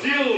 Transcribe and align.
Brasil! 0.00 0.37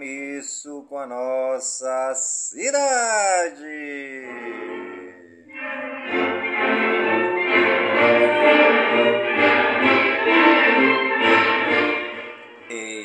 Compromisso 0.00 0.86
com 0.88 0.98
a 0.98 1.06
nossa 1.06 2.14
cidade. 2.14 3.66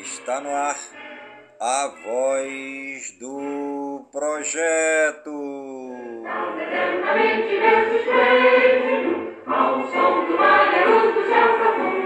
Está 0.02 0.40
no 0.40 0.50
ar 0.50 0.76
a 1.60 1.88
voz 2.02 3.18
do 3.20 4.08
projeto. 4.10 5.30
Ao 9.46 9.86
som 9.88 10.26
do 10.26 10.36
do 11.12 11.28
céu 11.28 11.58
profundo. 11.58 12.05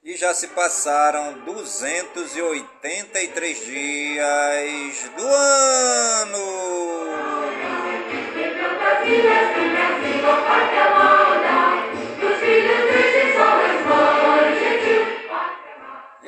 E 0.03 0.17
já 0.17 0.33
se 0.33 0.47
passaram 0.47 1.33
283 1.45 3.65
dias 3.65 5.09
do 5.15 5.27
ano. 5.27 6.97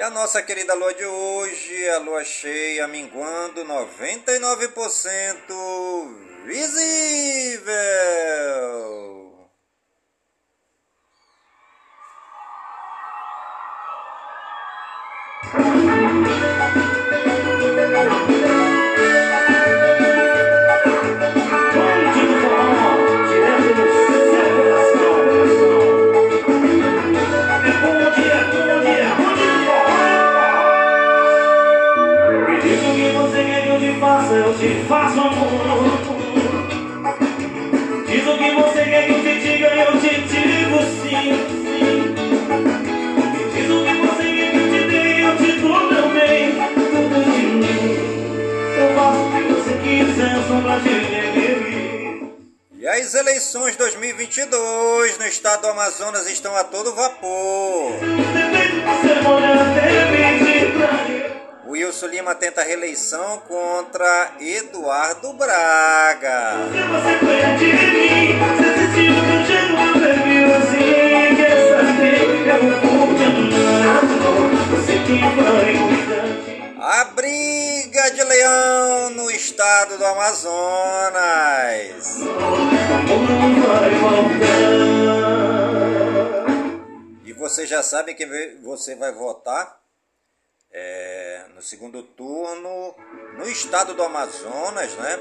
A 0.09 0.11
nossa 0.11 0.41
querida 0.41 0.73
lua 0.73 0.91
de 0.91 1.05
hoje, 1.05 1.87
a 1.89 1.99
lua 1.99 2.23
cheia 2.23 2.87
minguando 2.87 3.63
99% 3.63 6.15
visível. 6.45 7.69
E 52.77 52.87
as 52.87 53.13
eleições 53.13 53.75
2022 53.75 55.17
no 55.17 55.25
estado 55.25 55.61
do 55.61 55.67
Amazonas 55.67 56.29
estão 56.29 56.55
a 56.55 56.63
todo 56.63 56.93
vapor. 56.93 57.93
Você 57.99 59.19
Wilson 61.69 62.07
Lima 62.07 62.35
tenta 62.35 62.63
reeleição 62.63 63.41
contra 63.47 64.33
Eduardo 64.39 65.33
Braga. 65.33 66.53
A 76.99 77.05
briga 77.05 78.11
de 78.11 78.21
leão 78.25 79.11
no 79.11 79.31
estado 79.31 79.97
do 79.97 80.05
Amazonas. 80.05 80.57
E 87.23 87.31
você 87.31 87.65
já 87.65 87.81
sabe 87.81 88.15
que 88.15 88.25
você 88.61 88.95
vai 88.95 89.13
votar? 89.13 89.79
É, 90.69 91.45
no 91.55 91.61
segundo 91.61 92.03
turno, 92.03 92.93
no 93.37 93.47
estado 93.47 93.93
do 93.93 94.03
Amazonas, 94.03 94.93
né? 94.95 95.19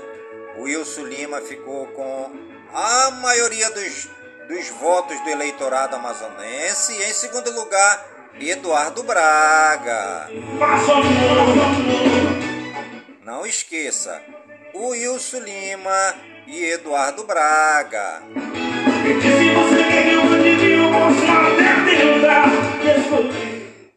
O 0.59 0.63
Wilson 0.63 1.05
Lima 1.05 1.41
ficou 1.43 1.87
com 1.93 2.33
a 2.75 3.13
maioria 3.13 3.71
dos 3.71 4.09
dos 4.49 4.69
votos 4.81 5.21
do 5.21 5.29
eleitorado 5.29 5.95
amazonense. 5.95 6.93
E 6.95 7.05
em 7.05 7.13
segundo 7.13 7.53
lugar, 7.53 8.18
Eduardo 8.41 9.03
Braga. 9.03 10.29
Não 13.25 13.45
esqueça, 13.45 14.23
o 14.73 14.89
Wilson 14.89 15.41
Lima 15.41 16.15
e 16.47 16.65
Eduardo 16.65 17.25
Braga. 17.25 18.23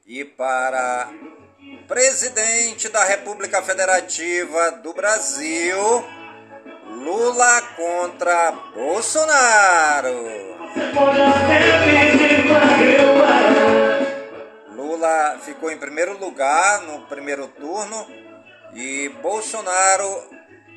E 0.08 0.26
para 0.26 1.10
presidente 1.88 2.90
da 2.90 3.04
República 3.04 3.62
Federativa 3.62 4.72
do 4.84 4.94
Brasil, 4.94 5.78
Lula 6.88 7.62
contra 7.76 8.52
Bolsonaro. 8.74 10.52
Lula 15.12 15.40
ficou 15.44 15.70
em 15.70 15.78
primeiro 15.78 16.18
lugar 16.18 16.82
no 16.84 17.02
primeiro 17.02 17.48
turno 17.48 18.08
e 18.74 19.10
Bolsonaro 19.22 20.24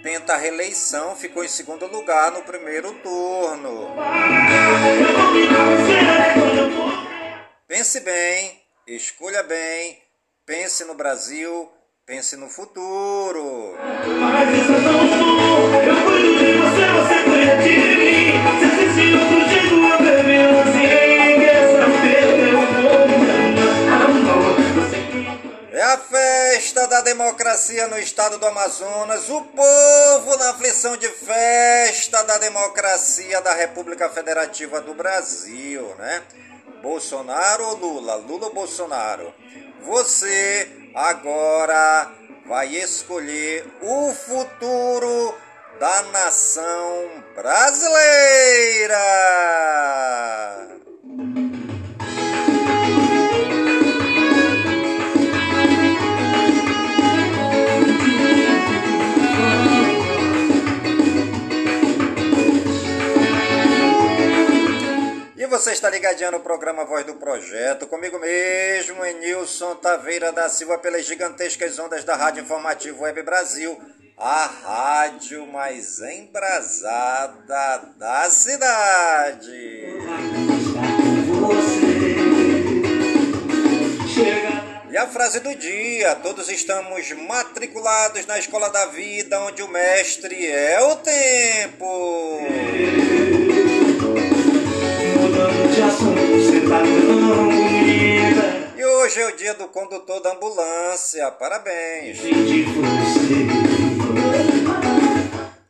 tenta 0.03 0.35
a 0.35 0.37
reeleição, 0.37 1.15
ficou 1.15 1.45
em 1.45 1.49
segundo 1.49 1.87
lugar 1.87 2.33
no 2.33 2.43
primeiro 2.43 2.93
turno. 2.95 3.95
Pense 7.69 8.01
bem, 8.01 8.61
escolha 8.89 9.43
bem, 9.45 10.03
pense 10.45 10.85
no 10.85 10.95
Brasil, 10.95 11.71
pense 12.05 12.37
no 12.37 12.49
futuro. 12.49 13.77
Mas 14.21 14.59
isso 14.59 14.73
eu 14.73 15.97
cuido 16.05 16.39
de 16.39 16.53
você, 16.59 16.87
você 16.93 17.23
cuida 17.23 17.57
de 17.63 17.77
mim. 17.79 18.15
Se 18.95 19.44
festa 25.99 26.87
da 26.87 27.01
democracia 27.01 27.87
no 27.89 27.99
estado 27.99 28.39
do 28.39 28.47
Amazonas. 28.47 29.29
O 29.29 29.43
povo 29.43 30.37
na 30.37 30.51
aflição 30.51 30.97
de 30.97 31.09
festa 31.09 32.23
da 32.25 32.39
democracia 32.39 33.41
da 33.41 33.53
República 33.55 34.09
Federativa 34.09 34.81
do 34.81 34.95
Brasil, 34.95 35.95
né? 35.99 36.23
Bolsonaro 36.83 37.65
ou 37.65 37.77
Lula? 37.77 38.15
Lula 38.17 38.47
ou 38.47 38.55
Bolsonaro? 38.55 39.35
Você 39.83 40.69
agora 40.95 42.11
vai 42.47 42.69
escolher 42.75 43.67
o 43.83 44.13
futuro 44.13 45.35
da 45.79 46.03
nação 46.05 47.25
brasileira. 47.35 48.97
Você 65.47 65.73
está 65.73 65.91
ligadinho 65.91 66.31
no 66.31 66.41
programa 66.41 66.85
Voz 66.85 67.05
do 67.05 67.15
Projeto, 67.15 67.87
comigo 67.87 68.19
mesmo, 68.19 69.05
Enilson 69.05 69.75
Taveira 69.77 70.33
da 70.33 70.49
Silva, 70.49 70.79
pelas 70.79 71.05
gigantescas 71.05 71.79
ondas 71.79 72.05
da 72.05 72.15
Rádio 72.15 72.43
Informativo 72.43 73.03
Web 73.03 73.23
Brasil, 73.23 73.79
a 74.17 74.47
rádio 74.47 75.47
mais 75.47 76.01
embrasada 76.01 77.91
da 77.99 78.31
cidade. 78.31 79.51
E 84.91 84.97
a 84.97 85.07
frase 85.09 85.41
do 85.41 85.55
dia: 85.57 86.15
todos 86.17 86.49
estamos 86.49 87.11
matriculados 87.13 88.25
na 88.27 88.39
escola 88.39 88.71
da 88.71 88.87
vida, 88.87 89.41
onde 89.41 89.63
o 89.63 89.69
mestre 89.69 90.47
é 90.47 90.81
o 90.81 90.97
tempo 90.97 92.41
E 98.77 98.85
hoje 98.85 99.21
é 99.21 99.27
o 99.27 99.37
dia 99.37 99.55
do 99.55 99.67
condutor 99.69 100.21
da 100.21 100.33
ambulância, 100.33 101.31
parabéns. 101.33 102.19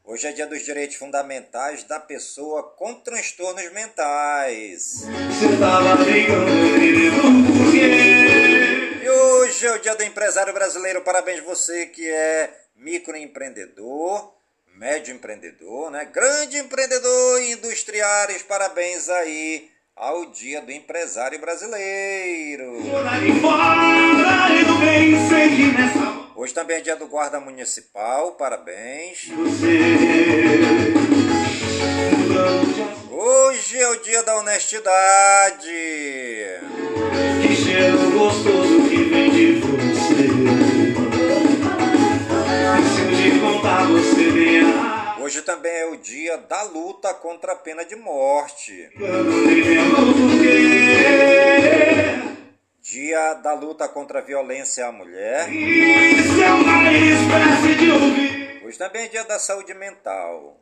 Hoje 0.05 0.27
é 0.27 0.33
dia 0.33 0.47
dos 0.47 0.63
direitos 0.63 0.97
fundamentais 0.97 1.85
da 1.85 1.99
pessoa 1.99 2.75
com 2.77 2.95
transtornos 2.95 3.73
mentais. 3.73 5.05
E 9.03 9.09
hoje 9.09 9.67
é 9.67 9.73
o 9.73 9.79
dia 9.79 9.95
do 9.95 10.05
empresário 10.05 10.53
brasileiro, 10.53 11.01
parabéns 11.01 11.43
você 11.43 11.87
que 11.87 12.07
é 12.07 12.55
microempreendedor 12.77 14.35
médio 14.77 15.15
empreendedor, 15.15 15.91
né? 15.91 16.05
Grande 16.07 16.59
empreendedor 16.59 17.43
e 17.43 17.53
industriários, 17.53 18.43
parabéns 18.43 19.09
aí 19.09 19.71
ao 19.97 20.27
Dia 20.27 20.61
do 20.61 20.73
Empresário 20.73 21.41
Brasileiro. 21.41 22.83
Hoje 26.35 26.53
também 26.53 26.79
é 26.79 26.81
dia 26.81 26.97
do 26.97 27.07
Guarda 27.07 27.39
Municipal, 27.39 28.33
parabéns. 28.33 29.31
Hoje 33.11 33.79
é 33.79 33.89
o 33.89 33.97
dia 34.03 34.23
da 34.25 34.37
honestidade. 34.39 35.71
Que 37.41 37.55
cheiro 37.55 38.11
gostoso 38.11 38.89
que 38.89 38.97
vem 38.97 39.31
de 39.31 39.53
você. 39.61 40.29
Hoje 43.15 43.41
também 45.45 45.73
é 45.73 45.87
o 45.87 45.97
dia 45.97 46.37
da 46.39 46.63
luta 46.63 47.13
contra 47.15 47.53
a 47.53 47.57
pena 47.57 47.85
de 47.85 47.95
morte. 47.95 48.91
Dia 52.83 53.35
da 53.35 53.55
luta 53.55 53.89
contra 53.89 54.19
a 54.19 54.23
violência 54.23 54.87
à 54.87 54.93
mulher. 54.93 55.49
Hoje 58.65 58.79
também 58.79 59.05
é 59.05 59.09
dia 59.09 59.25
da 59.25 59.39
saúde 59.39 59.75
mental. 59.75 60.59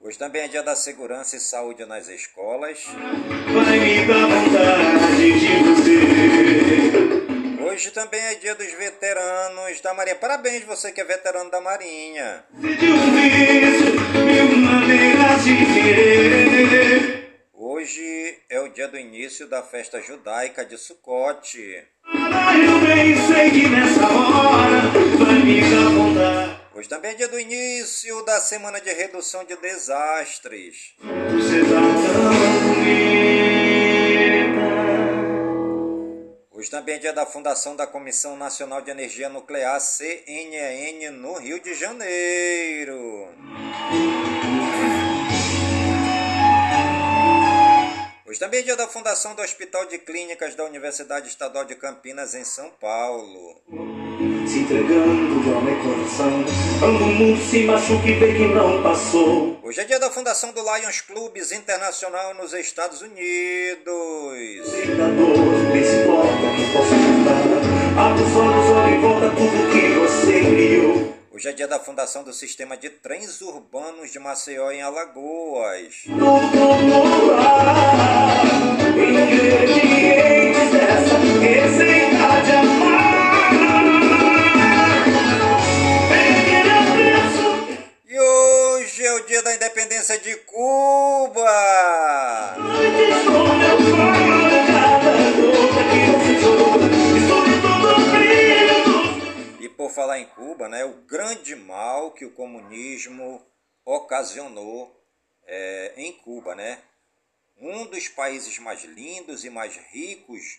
Hoje 0.00 0.18
também 0.18 0.42
é 0.42 0.48
dia 0.48 0.62
da 0.62 0.74
segurança 0.74 1.36
e 1.36 1.40
saúde 1.40 1.84
nas 1.86 2.08
escolas. 2.08 2.86
Vai 3.54 3.78
me 3.78 4.06
dar 4.06 4.26
vontade 4.26 5.40
de 5.40 5.46
você. 5.64 7.21
Hoje 7.72 7.90
também 7.90 8.20
é 8.20 8.34
dia 8.34 8.54
dos 8.54 8.70
veteranos 8.74 9.80
da 9.80 9.94
Marinha. 9.94 10.16
Parabéns 10.16 10.62
você 10.64 10.92
que 10.92 11.00
é 11.00 11.04
veterano 11.04 11.50
da 11.50 11.58
Marinha. 11.58 12.44
Hoje 17.54 18.38
é 18.50 18.60
o 18.60 18.68
dia 18.68 18.86
do 18.88 18.98
início 18.98 19.48
da 19.48 19.62
festa 19.62 20.02
judaica 20.02 20.66
de 20.66 20.76
Sucote. 20.76 21.82
Hoje 26.74 26.88
também 26.90 27.12
é 27.12 27.14
dia 27.14 27.28
do 27.28 27.40
início 27.40 28.22
da 28.26 28.38
semana 28.38 28.82
de 28.82 28.92
redução 28.92 29.44
de 29.44 29.56
desastres. 29.56 30.94
Hoje 36.62 36.70
também 36.70 36.94
é 36.94 36.98
dia 36.98 37.12
da 37.12 37.26
fundação 37.26 37.74
da 37.74 37.88
Comissão 37.88 38.36
Nacional 38.36 38.80
de 38.82 38.88
Energia 38.88 39.28
Nuclear, 39.28 39.80
CNEN, 39.80 41.10
no 41.10 41.36
Rio 41.36 41.58
de 41.58 41.74
Janeiro. 41.74 43.28
Hoje 48.24 48.38
também 48.38 48.60
é 48.60 48.62
dia 48.62 48.76
da 48.76 48.86
fundação 48.86 49.34
do 49.34 49.42
Hospital 49.42 49.86
de 49.86 49.98
Clínicas 49.98 50.54
da 50.54 50.64
Universidade 50.64 51.26
Estadual 51.26 51.64
de 51.64 51.74
Campinas, 51.74 52.32
em 52.32 52.44
São 52.44 52.70
Paulo. 52.70 53.60
Se 54.46 54.58
entregando 54.58 55.40
de 55.40 55.52
alma 55.52 55.70
e 55.70 55.76
coração, 55.76 56.44
ando 56.82 57.04
o 57.04 57.06
mundo 57.06 57.40
se 57.40 57.64
machuca 57.64 58.08
e 58.08 58.14
vê 58.14 58.34
que 58.34 58.46
não 58.48 58.82
passou. 58.82 59.56
Hoje 59.62 59.80
é 59.80 59.84
dia 59.84 60.00
da 60.00 60.10
fundação 60.10 60.52
do 60.52 60.60
Lions 60.60 61.00
Clubes 61.00 61.52
Internacional 61.52 62.34
nos 62.34 62.52
Estados 62.52 63.00
Unidos. 63.02 63.22
Deitador, 64.72 65.38
me 65.72 65.84
se 65.84 65.96
importa 66.02 66.50
que 66.56 66.72
posso 66.72 66.92
ajudar. 66.92 68.04
Abre 68.04 68.22
os 68.22 68.36
olhos, 68.36 68.70
olha 68.70 68.94
e 68.94 68.98
volta 69.00 69.30
tudo 69.30 69.70
que 69.70 69.98
você 70.00 70.40
criou. 70.40 71.14
Hoje 71.30 71.48
é 71.48 71.52
dia 71.52 71.68
da 71.68 71.78
fundação 71.78 72.22
do 72.22 72.32
sistema 72.32 72.76
de 72.76 72.90
trens 72.90 73.40
urbanos 73.40 74.10
de 74.10 74.18
Maceió 74.18 74.70
em 74.70 74.82
Alagoas. 74.82 76.04
Ingredientes 78.96 79.62
dessa 79.72 80.41
de 90.18 90.36
Cuba. 90.36 91.40
E 99.60 99.68
por 99.70 99.90
falar 99.90 100.18
em 100.18 100.26
Cuba, 100.26 100.68
né, 100.68 100.84
o 100.84 100.94
grande 101.04 101.56
mal 101.56 102.10
que 102.10 102.24
o 102.24 102.32
comunismo 102.32 103.44
ocasionou 103.84 104.94
é, 105.46 105.94
em 105.96 106.12
Cuba, 106.12 106.54
né? 106.54 106.82
Um 107.56 107.86
dos 107.86 108.08
países 108.08 108.58
mais 108.58 108.84
lindos 108.84 109.44
e 109.44 109.50
mais 109.50 109.76
ricos 109.92 110.58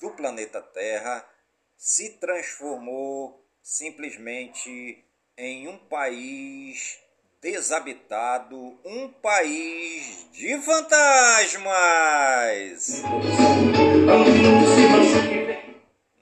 do 0.00 0.10
planeta 0.10 0.60
Terra 0.60 1.28
se 1.76 2.10
transformou 2.18 3.44
simplesmente 3.62 5.04
em 5.36 5.66
um 5.66 5.78
país 5.78 7.01
desabitado, 7.42 8.56
um 8.84 9.08
país 9.08 10.28
de 10.30 10.56
fantasmas. 10.60 11.72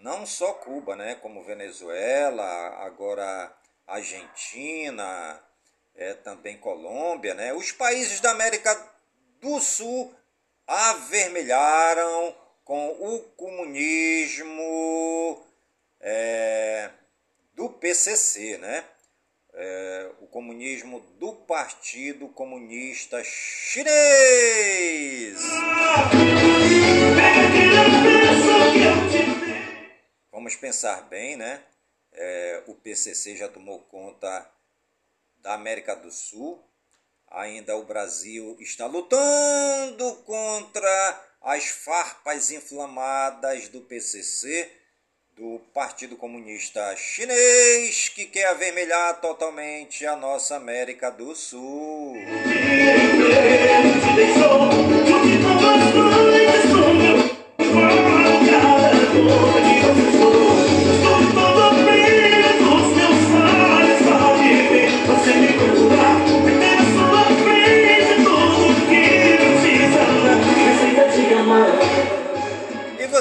Não 0.00 0.24
só 0.24 0.54
Cuba, 0.54 0.96
né? 0.96 1.16
Como 1.16 1.44
Venezuela, 1.44 2.42
agora 2.86 3.54
Argentina, 3.86 5.38
é, 5.94 6.14
também 6.14 6.56
Colômbia, 6.56 7.34
né? 7.34 7.52
Os 7.52 7.70
países 7.70 8.18
da 8.20 8.30
América 8.30 8.74
do 9.42 9.60
Sul 9.60 10.14
avermelharam 10.66 12.34
com 12.64 12.88
o 12.98 13.20
comunismo 13.36 14.54
é, 16.00 16.88
do 17.54 17.68
PCC, 17.68 18.56
né? 18.56 18.86
É, 19.62 20.10
o 20.22 20.26
comunismo 20.26 21.00
do 21.18 21.34
Partido 21.34 22.28
Comunista 22.28 23.22
Chinês. 23.22 23.92
Vamos 30.32 30.56
pensar 30.56 31.02
bem, 31.10 31.36
né? 31.36 31.62
É, 32.10 32.62
o 32.68 32.74
PCC 32.74 33.36
já 33.36 33.50
tomou 33.50 33.80
conta 33.80 34.50
da 35.42 35.52
América 35.52 35.94
do 35.94 36.10
Sul. 36.10 36.58
Ainda 37.28 37.76
o 37.76 37.84
Brasil 37.84 38.56
está 38.60 38.86
lutando 38.86 40.14
contra 40.24 41.22
as 41.42 41.66
farpas 41.66 42.50
inflamadas 42.50 43.68
do 43.68 43.82
PCC, 43.82 44.72
do 45.36 45.60
Partido 45.72 46.16
Comunista 46.16 46.94
Chinês, 46.96 48.08
que 48.08 48.26
quer 48.26 48.48
avermelhar 48.48 49.20
totalmente 49.20 50.06
a 50.06 50.16
nossa 50.16 50.56
América 50.56 51.10
do 51.10 51.34
Sul. 51.34 52.16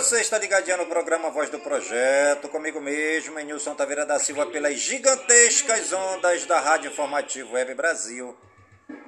Você 0.10 0.22
está 0.22 0.40
ligadinho 0.40 0.78
no 0.78 0.88
programa 0.88 1.30
Voz 1.30 1.52
do 1.52 1.60
Projeto, 1.60 2.50
comigo 2.50 2.82
mesmo, 2.82 3.38
em 3.38 3.46
Nilson 3.46 3.76
Taveira 3.76 4.08
da 4.08 4.18
Silva, 4.18 4.48
pelas 4.48 4.80
gigantescas 4.80 5.94
ondas 5.94 6.48
da 6.48 6.60
Rádio 6.60 6.90
Informativo 6.90 7.54
Web 7.54 7.76
Brasil, 7.76 8.36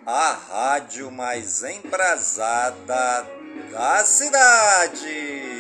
a 0.05 0.33
rádio 0.33 1.09
mais 1.09 1.63
embrasada 1.63 3.25
da 3.71 4.05
cidade. 4.05 5.51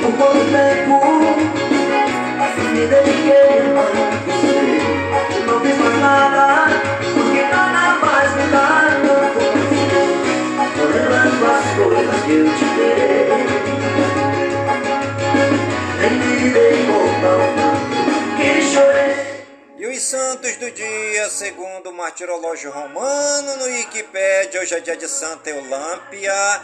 Por 0.00 0.10
muito 0.10 0.50
tempo 0.50 1.00
me 2.72 2.86
dediquei 2.86 3.58
não 5.48 5.60
fiz 5.60 5.78
mais 5.78 6.00
nada. 6.00 6.67
Eu 12.30 12.44
te 12.44 12.64
dei 12.76 13.28
Nem 16.00 16.12
me 16.12 16.50
dei 16.50 16.86
que 18.36 18.62
chorei. 18.70 19.44
E 19.78 19.86
os 19.86 20.02
santos 20.02 20.56
do 20.56 20.70
dia, 20.70 21.30
segundo 21.30 21.90
o 21.90 21.92
martirológio 21.92 22.70
romano 22.70 23.56
no 23.56 23.64
Wikipédia, 23.64 24.60
hoje 24.60 24.74
é 24.74 24.80
dia 24.80 24.96
de 24.96 25.08
Santa 25.08 25.48
Eulâmpia, 25.50 26.62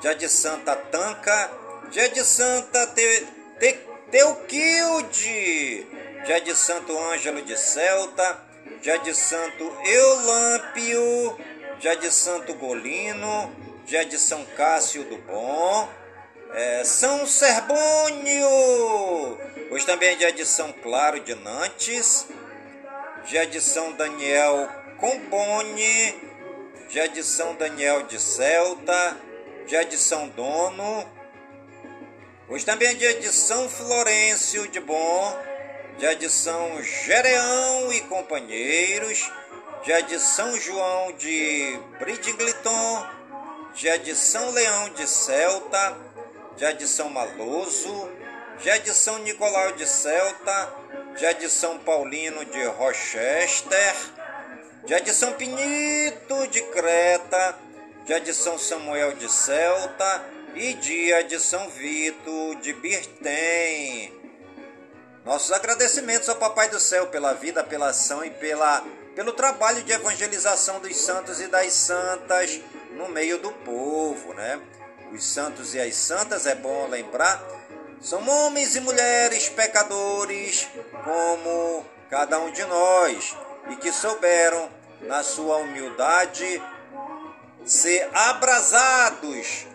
dia 0.00 0.14
de 0.14 0.28
Santa 0.28 0.74
Tanca, 0.74 1.50
dia 1.90 2.08
de 2.08 2.24
Santa 2.24 2.86
Te, 2.88 3.26
Te, 3.60 3.78
Teuquilde, 4.10 5.86
dia 6.26 6.40
de 6.40 6.56
Santo 6.56 6.98
Ângelo 6.98 7.42
de 7.42 7.56
Celta, 7.56 8.40
dia 8.82 8.98
de 8.98 9.14
Santo 9.14 9.64
Eulâmpio, 9.84 11.38
dia 11.78 11.96
de 11.96 12.10
Santo 12.10 12.54
Golino, 12.54 13.64
dia 13.84 14.04
de 14.04 14.18
São 14.18 14.44
Cássio 14.56 15.04
do 15.04 15.18
Bom, 15.18 15.88
é, 16.54 16.84
São 16.84 17.26
Serbônio, 17.26 18.48
hoje 19.70 19.84
também 19.84 20.10
é 20.22 20.32
de 20.32 20.46
São 20.46 20.72
Claro 20.72 21.20
de 21.20 21.34
Nantes, 21.34 22.26
de 23.26 23.60
São 23.60 23.92
Daniel 23.92 24.68
Compone, 24.98 26.14
de 27.08 27.22
São 27.22 27.54
Daniel 27.56 28.04
de 28.04 28.18
Celta, 28.18 29.16
de 29.66 29.98
São 29.98 30.28
Dono, 30.28 31.06
hoje 32.48 32.64
também 32.64 32.88
é 32.88 32.94
dia 32.94 33.14
de 33.20 33.28
São 33.28 33.68
Florencio 33.68 34.66
de 34.68 34.80
Bom, 34.80 35.38
de 36.18 36.30
São 36.30 36.82
Gereão 36.82 37.92
e 37.92 38.00
companheiros, 38.02 39.30
de 40.06 40.18
São 40.18 40.58
João 40.58 41.12
de 41.12 41.78
Bridgliton, 41.98 43.23
dia 43.74 43.98
de 43.98 44.14
São 44.14 44.50
Leão 44.50 44.90
de 44.90 45.06
Celta, 45.08 45.96
dia 46.56 46.72
de 46.72 46.86
São 46.86 47.10
Maloso, 47.10 48.08
dia 48.60 48.78
de 48.78 48.94
São 48.94 49.18
Nicolau 49.18 49.72
de 49.72 49.86
Celta, 49.86 50.72
dia 51.16 51.34
de 51.34 51.48
São 51.48 51.78
Paulino 51.80 52.44
de 52.44 52.64
Rochester, 52.66 53.94
dia 54.84 55.00
de 55.00 55.12
São 55.12 55.32
Pinito 55.32 56.46
de 56.48 56.62
Creta, 56.62 57.56
dia 58.06 58.20
de 58.20 58.32
São 58.32 58.56
Samuel 58.58 59.14
de 59.14 59.30
Celta 59.30 60.24
e 60.54 60.74
dia 60.74 61.24
de 61.24 61.40
São 61.40 61.68
Vito 61.70 62.54
de 62.62 62.72
Birtem. 62.74 64.12
Nossos 65.24 65.50
agradecimentos 65.50 66.28
ao 66.28 66.36
Papai 66.36 66.68
do 66.68 66.78
Céu 66.78 67.08
pela 67.08 67.32
vida, 67.32 67.64
pela 67.64 67.88
ação 67.88 68.24
e 68.24 68.30
pela, 68.30 68.84
pelo 69.16 69.32
trabalho 69.32 69.82
de 69.82 69.90
evangelização 69.90 70.78
dos 70.78 70.96
santos 70.96 71.40
e 71.40 71.48
das 71.48 71.72
santas 71.72 72.60
no 72.94 73.08
meio 73.08 73.38
do 73.38 73.52
povo, 73.52 74.32
né? 74.34 74.60
Os 75.12 75.24
santos 75.24 75.74
e 75.74 75.80
as 75.80 75.94
santas, 75.94 76.46
é 76.46 76.54
bom 76.54 76.88
lembrar, 76.88 77.42
são 78.00 78.26
homens 78.28 78.74
e 78.76 78.80
mulheres 78.80 79.48
pecadores 79.48 80.68
como 81.04 81.84
cada 82.10 82.38
um 82.40 82.50
de 82.50 82.64
nós 82.64 83.36
e 83.70 83.76
que 83.76 83.92
souberam, 83.92 84.68
na 85.02 85.22
sua 85.22 85.56
humildade, 85.58 86.62
ser 87.64 88.08
abrasados 88.12 89.66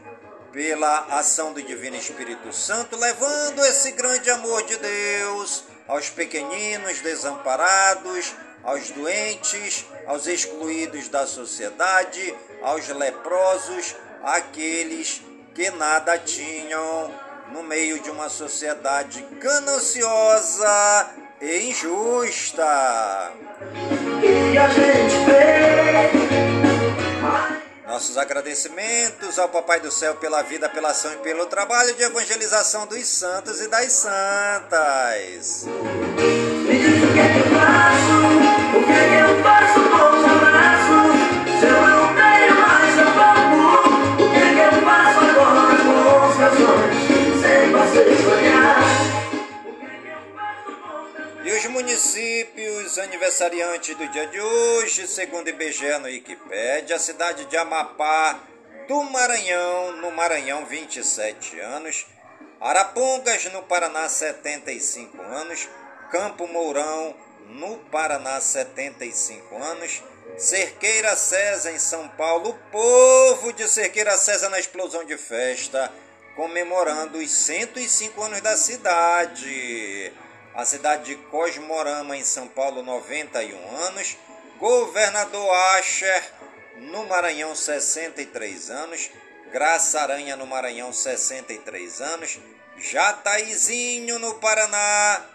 pela 0.51 1.05
ação 1.17 1.53
do 1.53 1.61
Divino 1.61 1.95
Espírito 1.95 2.51
Santo, 2.51 2.95
levando 2.95 3.63
esse 3.65 3.91
grande 3.91 4.29
amor 4.31 4.63
de 4.63 4.77
Deus 4.77 5.63
aos 5.87 6.09
pequeninos 6.09 6.99
desamparados, 7.01 8.33
aos 8.63 8.89
doentes, 8.91 9.85
aos 10.05 10.27
excluídos 10.27 11.07
da 11.09 11.25
sociedade, 11.25 12.35
aos 12.61 12.87
leprosos, 12.89 13.95
aqueles 14.23 15.21
que 15.53 15.69
nada 15.71 16.17
tinham 16.17 17.11
no 17.51 17.63
meio 17.63 17.99
de 17.99 18.09
uma 18.09 18.29
sociedade 18.29 19.25
gananciosa 19.39 21.09
e 21.41 21.69
injusta. 21.69 23.31
Nossos 27.87 28.17
agradecimentos 28.17 29.39
ao 29.39 29.49
Papai 29.49 29.79
do 29.79 29.91
Céu 29.91 30.15
pela 30.15 30.43
vida, 30.43 30.69
pela 30.69 30.91
ação 30.91 31.11
e 31.13 31.17
pelo 31.17 31.47
trabalho 31.47 31.95
de 31.95 32.03
evangelização 32.03 32.85
dos 32.85 33.07
santos 33.07 33.59
e 33.61 33.67
das 33.67 33.91
santas. 33.91 35.65
Me 35.65 36.77
diz 36.77 37.03
o 37.03 37.13
que 37.13 37.19
é 37.19 37.33
que 37.33 37.39
eu 37.39 37.45
faço, 37.57 38.77
o 38.77 38.85
que 38.85 38.91
é 38.91 39.09
que 39.09 39.15
eu 39.31 39.43
faço 39.43 40.18
os 51.81 52.99
aniversariantes 52.99 53.95
do 53.95 54.05
dia 54.09 54.27
de 54.27 54.41
hoje, 54.41 55.07
segundo 55.07 55.47
IBGE 55.47 55.97
no 55.99 56.07
Wikipédia, 56.07 56.97
a 56.97 56.99
cidade 56.99 57.45
de 57.45 57.55
Amapá, 57.55 58.37
do 58.85 59.01
Maranhão, 59.03 59.93
no 59.93 60.11
Maranhão, 60.11 60.65
27 60.65 61.57
anos. 61.61 62.05
Arapongas, 62.59 63.45
no 63.53 63.63
Paraná, 63.63 64.09
75 64.09 65.21
anos. 65.21 65.69
Campo 66.11 66.47
Mourão, 66.47 67.15
no 67.47 67.77
Paraná, 67.77 68.41
75 68.41 69.55
anos. 69.55 70.03
Cerqueira 70.37 71.15
César, 71.15 71.71
em 71.71 71.79
São 71.79 72.09
Paulo. 72.09 72.49
O 72.49 72.71
povo 72.71 73.53
de 73.53 73.69
Cerqueira 73.69 74.17
César 74.17 74.49
na 74.49 74.59
explosão 74.59 75.05
de 75.05 75.17
festa, 75.17 75.89
comemorando 76.35 77.19
os 77.19 77.31
105 77.31 78.21
anos 78.21 78.41
da 78.41 78.57
cidade. 78.57 80.11
A 80.59 80.65
cidade 80.65 81.05
de 81.05 81.15
Cosmorama, 81.15 82.17
em 82.17 82.23
São 82.25 82.45
Paulo, 82.45 82.83
91 82.83 83.77
anos. 83.77 84.17
Governador 84.57 85.49
Asher, 85.77 86.21
no 86.75 87.05
Maranhão, 87.05 87.55
63 87.55 88.69
anos. 88.69 89.09
Graça 89.53 90.01
Aranha, 90.01 90.35
no 90.35 90.45
Maranhão, 90.45 90.91
63 90.91 92.01
anos. 92.01 92.41
Jataizinho, 92.77 94.19
no 94.19 94.35
Paraná, 94.35 95.25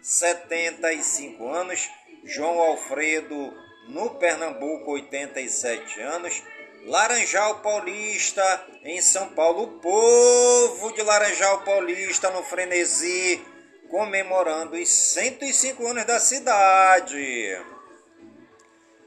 75 0.00 1.46
anos. 1.46 1.86
João 2.24 2.58
Alfredo, 2.58 3.54
no 3.86 4.14
Pernambuco, 4.14 4.92
87 4.92 6.00
anos. 6.00 6.42
Laranjal 6.86 7.56
Paulista, 7.56 8.66
em 8.82 9.02
São 9.02 9.28
Paulo. 9.34 9.64
O 9.64 9.78
povo 9.78 10.90
de 10.94 11.02
Laranjal 11.02 11.60
Paulista, 11.64 12.30
no 12.30 12.42
Frenesi, 12.44 13.44
comemorando 13.90 14.76
os 14.76 14.88
105 14.88 15.86
anos 15.86 16.04
da 16.04 16.20
cidade. 16.20 17.60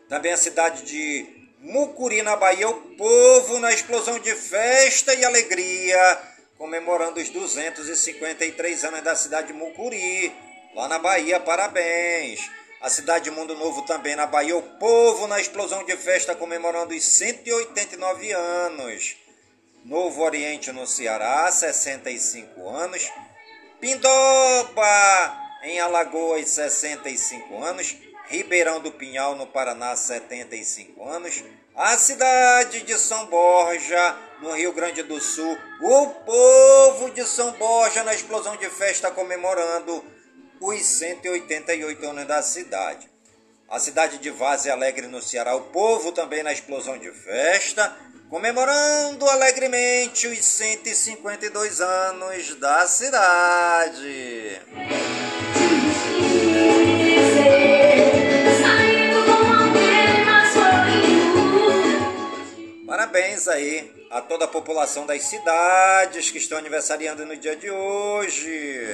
Também 0.09 0.33
a 0.33 0.37
cidade 0.37 0.83
de 0.83 1.25
Mucuri, 1.59 2.21
na 2.21 2.35
Bahia, 2.35 2.67
o 2.67 2.95
povo 2.95 3.57
na 3.59 3.71
explosão 3.71 4.19
de 4.19 4.35
festa 4.35 5.13
e 5.13 5.23
alegria, 5.23 6.19
comemorando 6.57 7.21
os 7.21 7.29
253 7.29 8.83
anos 8.83 9.01
da 9.01 9.15
cidade 9.15 9.47
de 9.47 9.53
Mucuri, 9.53 10.35
lá 10.75 10.89
na 10.89 10.99
Bahia, 10.99 11.39
parabéns. 11.39 12.41
A 12.81 12.89
cidade 12.89 13.23
de 13.23 13.31
Mundo 13.31 13.55
Novo 13.55 13.83
também 13.83 14.13
na 14.13 14.25
Bahia, 14.25 14.57
o 14.57 14.61
povo 14.61 15.25
na 15.25 15.39
explosão 15.39 15.85
de 15.85 15.95
festa 15.95 16.35
comemorando 16.35 16.93
os 16.93 17.03
189 17.03 18.33
anos. 18.33 19.15
Novo 19.85 20.21
Oriente 20.21 20.69
no 20.73 20.85
Ceará, 20.85 21.49
65 21.49 22.69
anos. 22.69 23.09
Pindoba, 23.83 25.37
em 25.61 25.77
Alagoas, 25.81 26.47
65 26.51 27.61
anos. 27.61 27.97
Ribeirão 28.29 28.79
do 28.79 28.93
Pinhal, 28.93 29.35
no 29.35 29.45
Paraná, 29.45 29.93
75 29.93 31.05
anos. 31.05 31.43
A 31.75 31.97
cidade 31.97 32.83
de 32.83 32.97
São 32.97 33.25
Borja, 33.25 34.15
no 34.41 34.55
Rio 34.55 34.71
Grande 34.71 35.03
do 35.03 35.19
Sul. 35.19 35.57
O 35.81 36.07
povo 36.07 37.09
de 37.09 37.25
São 37.25 37.51
Borja 37.51 38.05
na 38.05 38.13
explosão 38.13 38.55
de 38.55 38.69
festa 38.69 39.11
comemorando 39.11 40.01
os 40.61 40.85
188 40.85 42.05
anos 42.05 42.25
da 42.25 42.41
cidade. 42.41 43.09
A 43.69 43.79
cidade 43.79 44.17
de 44.17 44.29
Vaze 44.29 44.69
Alegre, 44.69 45.07
no 45.07 45.21
Ceará. 45.21 45.57
O 45.57 45.61
povo 45.61 46.13
também 46.13 46.41
na 46.41 46.53
explosão 46.53 46.97
de 46.97 47.11
festa 47.11 47.93
comemorando 48.33 49.29
alegremente 49.29 50.25
os 50.25 50.43
152 50.43 51.79
anos 51.79 52.55
da 52.55 52.87
cidade. 52.87 54.59
Parabéns 62.87 63.48
aí 63.48 63.91
a 64.09 64.19
toda 64.19 64.46
a 64.46 64.48
população 64.48 65.05
das 65.05 65.22
cidades 65.22 66.31
que 66.31 66.39
estão 66.39 66.57
aniversariando 66.57 67.27
no 67.27 67.37
dia 67.37 67.55
de 67.55 67.69
hoje. 67.69 68.87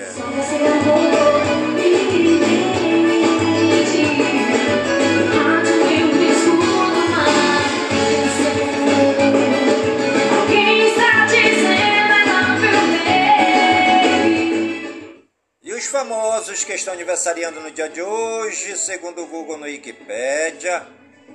Famosos 15.89 16.63
que 16.63 16.73
estão 16.73 16.93
aniversariando 16.93 17.59
no 17.59 17.71
dia 17.71 17.89
de 17.89 18.01
hoje, 18.01 18.77
segundo 18.77 19.23
o 19.23 19.27
Google 19.27 19.57
no 19.57 19.65
Wikipedia, 19.65 20.85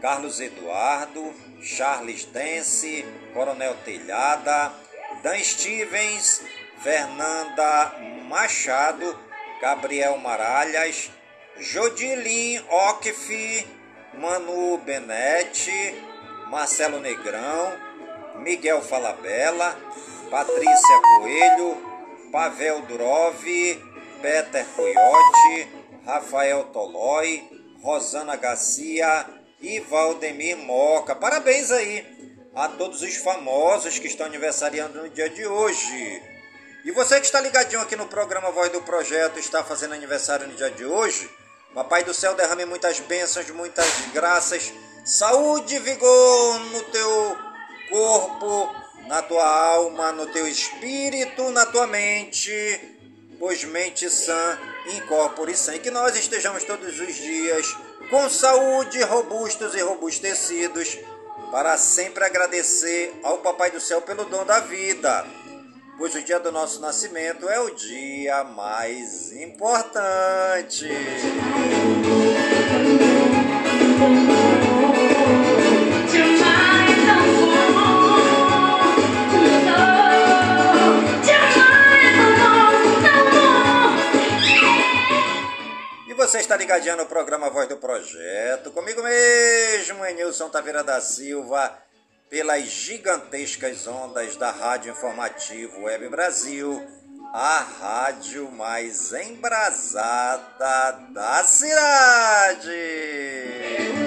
Carlos 0.00 0.40
Eduardo, 0.40 1.34
Charles 1.60 2.24
Dance, 2.26 3.04
Coronel 3.32 3.74
Telhada, 3.84 4.72
Dan 5.22 5.38
Stevens, 5.42 6.42
Fernanda 6.82 7.94
Machado, 8.28 9.18
Gabriel 9.60 10.18
Maralhas, 10.18 11.10
Jodilin 11.58 12.62
Ocf, 12.70 13.66
Manu 14.14 14.78
Benetti, 14.78 15.94
Marcelo 16.48 17.00
Negrão, 17.00 17.72
Miguel 18.36 18.80
Falabella, 18.82 19.76
Patrícia 20.30 21.00
Coelho, 21.18 21.76
Pavel 22.30 22.82
Durov, 22.82 23.44
Peter 24.24 24.64
Coyote, 24.74 25.68
Rafael 26.06 26.64
Tolói, 26.72 27.46
Rosana 27.82 28.36
Garcia 28.36 29.26
e 29.60 29.80
Valdemir 29.80 30.56
Moca. 30.56 31.14
Parabéns 31.14 31.70
aí 31.70 32.40
a 32.54 32.68
todos 32.68 33.02
os 33.02 33.16
famosos 33.16 33.98
que 33.98 34.06
estão 34.06 34.24
aniversariando 34.24 35.02
no 35.02 35.10
dia 35.10 35.28
de 35.28 35.46
hoje. 35.46 36.22
E 36.86 36.90
você 36.90 37.20
que 37.20 37.26
está 37.26 37.38
ligadinho 37.38 37.82
aqui 37.82 37.96
no 37.96 38.06
programa 38.06 38.50
Voz 38.50 38.72
do 38.72 38.80
Projeto, 38.80 39.38
está 39.38 39.62
fazendo 39.62 39.92
aniversário 39.92 40.48
no 40.48 40.54
dia 40.54 40.70
de 40.70 40.86
hoje, 40.86 41.28
Papai 41.74 42.02
do 42.02 42.14
Céu 42.14 42.34
derrame 42.34 42.64
muitas 42.64 43.00
bênçãos, 43.00 43.50
muitas 43.50 43.86
graças, 44.14 44.72
saúde 45.04 45.74
e 45.74 45.80
vigor 45.80 46.60
no 46.60 46.82
teu 46.84 47.36
corpo, 47.90 48.74
na 49.06 49.20
tua 49.20 49.46
alma, 49.46 50.12
no 50.12 50.24
teu 50.28 50.48
espírito, 50.48 51.50
na 51.50 51.66
tua 51.66 51.86
mente 51.86 52.93
pois 53.38 53.64
mente 53.64 54.08
sã, 54.10 54.58
incorpore 54.96 55.56
sã, 55.56 55.74
e 55.74 55.78
que 55.78 55.90
nós 55.90 56.16
estejamos 56.16 56.64
todos 56.64 56.98
os 57.00 57.14
dias 57.14 57.76
com 58.10 58.28
saúde, 58.28 59.02
robustos 59.02 59.74
e 59.74 59.80
robustecidos, 59.80 60.98
para 61.50 61.76
sempre 61.78 62.24
agradecer 62.24 63.12
ao 63.22 63.38
Papai 63.38 63.70
do 63.70 63.80
Céu 63.80 64.02
pelo 64.02 64.24
dom 64.24 64.44
da 64.44 64.60
vida, 64.60 65.26
pois 65.96 66.14
o 66.14 66.22
dia 66.22 66.38
do 66.40 66.50
nosso 66.50 66.80
nascimento 66.80 67.48
é 67.48 67.60
o 67.60 67.70
dia 67.70 68.44
mais 68.44 69.32
importante. 69.32 70.88
Você 86.26 86.38
está 86.38 86.56
ligadinho 86.56 86.96
no 86.96 87.04
programa 87.04 87.50
Voz 87.50 87.68
do 87.68 87.76
Projeto, 87.76 88.70
comigo 88.70 89.02
mesmo, 89.02 90.02
Enilson 90.06 90.48
Taveira 90.48 90.82
da 90.82 90.98
Silva, 90.98 91.76
pelas 92.30 92.64
gigantescas 92.64 93.86
ondas 93.86 94.34
da 94.36 94.50
Rádio 94.50 94.92
Informativo 94.92 95.82
Web 95.82 96.08
Brasil, 96.08 96.82
a 97.30 97.58
rádio 97.78 98.50
mais 98.50 99.12
embrasada 99.12 100.92
da 101.10 101.44
cidade. 101.44 102.70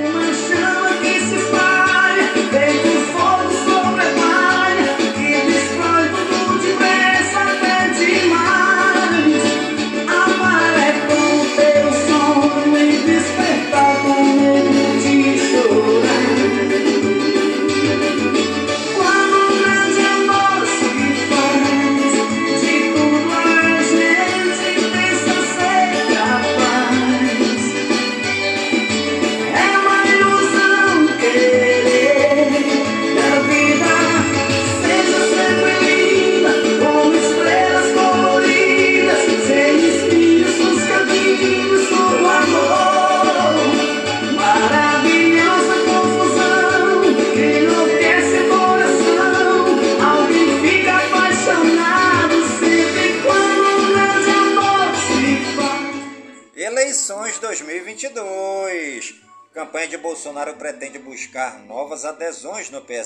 Uma 0.09 0.33
chama 0.33 0.97
que 0.97 1.19
se 1.19 1.35
espalha, 1.35 2.96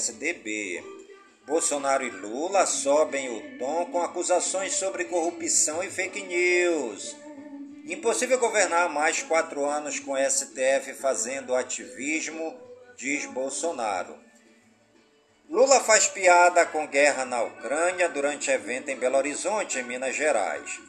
PSDB. 0.02 0.84
Bolsonaro 1.46 2.04
e 2.04 2.10
Lula 2.10 2.66
sobem 2.66 3.30
o 3.30 3.60
tom 3.60 3.86
com 3.86 4.02
acusações 4.02 4.74
sobre 4.74 5.06
corrupção 5.06 5.84
e 5.84 5.92
fake 5.92 6.24
news. 6.24 7.16
Impossível 7.86 8.40
governar 8.40 8.90
mais 8.90 9.22
quatro 9.22 9.64
anos 9.64 10.00
com 10.00 10.16
STF 10.18 10.94
fazendo 10.94 11.54
ativismo, 11.56 12.60
diz 12.98 13.26
Bolsonaro. 13.28 14.18
Lula 15.48 15.80
faz 15.82 16.08
piada 16.08 16.66
com 16.66 16.88
guerra 16.88 17.26
na 17.26 17.44
Ucrânia 17.44 18.10
durante 18.10 18.50
evento 18.50 18.90
em 18.90 18.96
Belo 18.96 19.18
Horizonte, 19.18 19.80
em 19.80 19.84
Minas 19.84 20.16
Gerais. 20.16 20.80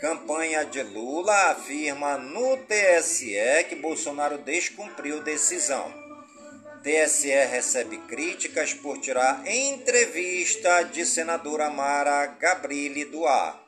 Campanha 0.00 0.64
de 0.64 0.82
Lula 0.82 1.50
afirma 1.50 2.16
no 2.16 2.56
TSE 2.58 3.64
que 3.68 3.76
Bolsonaro 3.76 4.38
descumpriu 4.38 5.22
decisão. 5.22 6.01
TSE 6.82 7.46
recebe 7.46 7.96
críticas 8.08 8.74
por 8.74 9.00
tirar 9.00 9.46
entrevista 9.46 10.82
de 10.82 11.06
senadora 11.06 11.70
Mara 11.70 12.26
Gabrilli 12.26 13.04
do 13.04 13.24
ar. 13.24 13.62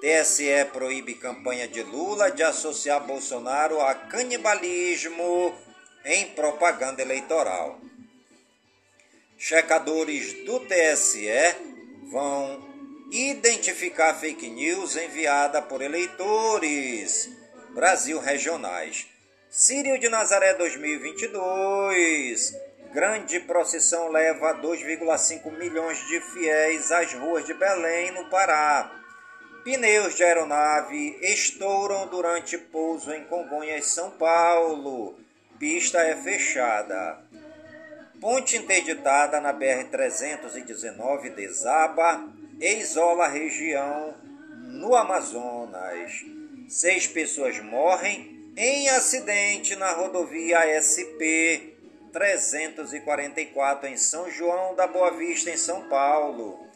TSE 0.00 0.64
proíbe 0.72 1.14
campanha 1.14 1.66
de 1.66 1.82
Lula 1.82 2.30
de 2.30 2.44
associar 2.44 3.04
Bolsonaro 3.04 3.80
a 3.80 3.94
canibalismo 3.94 5.52
em 6.04 6.26
propaganda 6.26 7.02
eleitoral. 7.02 7.80
Checadores 9.36 10.44
do 10.44 10.60
TSE 10.60 11.26
vão 12.12 12.64
identificar 13.10 14.14
fake 14.14 14.48
news 14.50 14.94
enviada 14.94 15.60
por 15.60 15.82
eleitores 15.82 17.28
Brasil 17.74 18.20
regionais. 18.20 19.15
Sírio 19.58 19.98
de 19.98 20.10
Nazaré 20.10 20.52
2022. 20.52 22.54
Grande 22.92 23.40
procissão 23.40 24.10
leva 24.10 24.52
2,5 24.60 25.50
milhões 25.50 25.98
de 26.08 26.20
fiéis 26.20 26.92
às 26.92 27.14
ruas 27.14 27.46
de 27.46 27.54
Belém, 27.54 28.10
no 28.10 28.28
Pará. 28.28 28.94
Pneus 29.64 30.14
de 30.14 30.24
aeronave 30.24 31.18
estouram 31.22 32.06
durante 32.08 32.58
pouso 32.58 33.10
em 33.14 33.24
Congonhas, 33.24 33.86
São 33.86 34.10
Paulo. 34.10 35.18
Pista 35.58 36.02
é 36.02 36.14
fechada. 36.16 37.18
Ponte 38.20 38.58
interditada 38.58 39.40
na 39.40 39.54
BR-319 39.54 41.34
desaba 41.34 42.28
e 42.60 42.74
isola 42.74 43.24
a 43.24 43.28
região 43.28 44.14
no 44.66 44.94
Amazonas. 44.94 46.12
Seis 46.68 47.06
pessoas 47.06 47.58
morrem 47.60 48.35
em 48.56 48.88
acidente 48.88 49.76
na 49.76 49.92
rodovia 49.92 50.60
SP 50.80 51.76
344 52.10 53.86
em 53.86 53.98
São 53.98 54.30
João 54.30 54.74
da 54.74 54.86
Boa 54.86 55.10
Vista, 55.10 55.50
em 55.50 55.58
São 55.58 55.86
Paulo. 55.90 56.66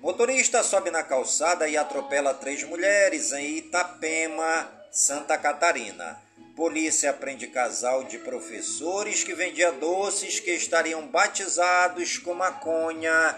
Motorista 0.00 0.62
sobe 0.62 0.90
na 0.90 1.02
calçada 1.02 1.66
e 1.66 1.78
atropela 1.78 2.34
três 2.34 2.62
mulheres 2.64 3.32
em 3.32 3.56
Itapema, 3.56 4.70
Santa 4.92 5.38
Catarina. 5.38 6.22
Polícia 6.54 7.10
prende 7.14 7.46
casal 7.46 8.04
de 8.04 8.18
professores 8.18 9.24
que 9.24 9.34
vendia 9.34 9.72
doces 9.72 10.38
que 10.38 10.50
estariam 10.50 11.06
batizados 11.06 12.18
com 12.18 12.34
maconha 12.34 13.34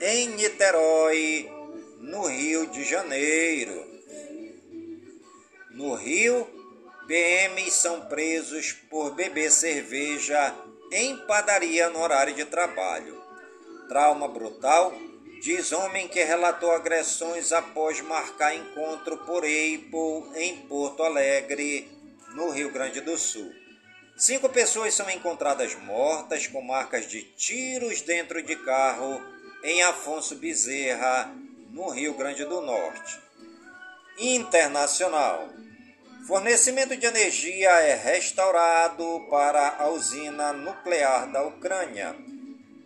em 0.00 0.30
Niterói, 0.30 1.48
no 2.00 2.26
Rio 2.26 2.66
de 2.66 2.82
Janeiro. 2.82 3.86
No 5.70 5.94
Rio, 5.94 6.57
PMs 7.08 7.72
são 7.72 8.02
presos 8.02 8.72
por 8.88 9.16
beber 9.16 9.50
cerveja 9.50 10.54
em 10.92 11.16
padaria 11.26 11.90
no 11.90 12.00
horário 12.00 12.34
de 12.34 12.44
trabalho. 12.44 13.20
Trauma 13.88 14.28
brutal 14.28 14.92
Diz 15.40 15.70
homem 15.70 16.08
que 16.08 16.24
relatou 16.24 16.72
agressões 16.72 17.52
após 17.52 18.00
marcar 18.00 18.56
encontro 18.56 19.16
por 19.18 19.44
Apple 19.44 20.32
em 20.34 20.56
Porto 20.66 21.04
Alegre, 21.04 21.88
no 22.34 22.50
Rio 22.50 22.72
Grande 22.72 23.00
do 23.00 23.16
Sul. 23.16 23.52
Cinco 24.16 24.48
pessoas 24.48 24.94
são 24.94 25.08
encontradas 25.08 25.76
mortas 25.76 26.48
com 26.48 26.60
marcas 26.60 27.06
de 27.06 27.22
tiros 27.22 28.00
dentro 28.00 28.42
de 28.42 28.56
carro 28.56 29.22
em 29.62 29.80
Afonso 29.84 30.34
Bezerra, 30.34 31.32
no 31.70 31.88
Rio 31.88 32.14
Grande 32.14 32.44
do 32.44 32.60
Norte. 32.60 33.20
Internacional. 34.18 35.48
Fornecimento 36.26 36.96
de 36.96 37.06
energia 37.06 37.70
é 37.70 37.94
restaurado 37.94 39.26
para 39.30 39.76
a 39.78 39.88
usina 39.88 40.52
nuclear 40.52 41.30
da 41.30 41.42
Ucrânia. 41.42 42.14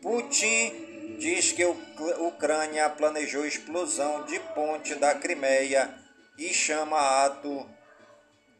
Putin 0.00 1.16
diz 1.18 1.50
que 1.50 1.62
a 1.62 1.68
Ucrânia 1.68 2.88
planejou 2.90 3.44
explosão 3.44 4.24
de 4.24 4.38
ponte 4.54 4.94
da 4.94 5.14
Crimeia 5.14 5.92
e 6.38 6.54
chama 6.54 7.24
ato 7.24 7.68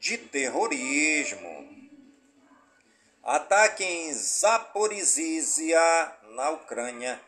de 0.01 0.19
terrorismo. 0.19 1.69
Ataque 3.23 3.85
em 3.85 4.13
Zaporizhia, 4.13 5.79
na 6.35 6.51
Ucrânia, 6.51 7.21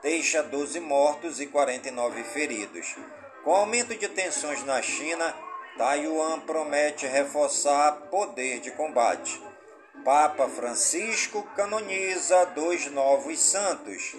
deixa 0.00 0.42
12 0.42 0.78
mortos 0.78 1.40
e 1.40 1.46
49 1.46 2.22
feridos. 2.22 2.94
Com 3.42 3.52
aumento 3.52 3.96
de 3.96 4.06
tensões 4.06 4.64
na 4.64 4.80
China, 4.80 5.34
Taiwan 5.80 6.40
promete 6.40 7.06
reforçar 7.06 7.92
poder 8.10 8.60
de 8.60 8.70
combate. 8.72 9.42
Papa 10.04 10.46
Francisco 10.46 11.42
canoniza 11.56 12.44
dois 12.54 12.90
novos 12.90 13.40
santos 13.40 14.14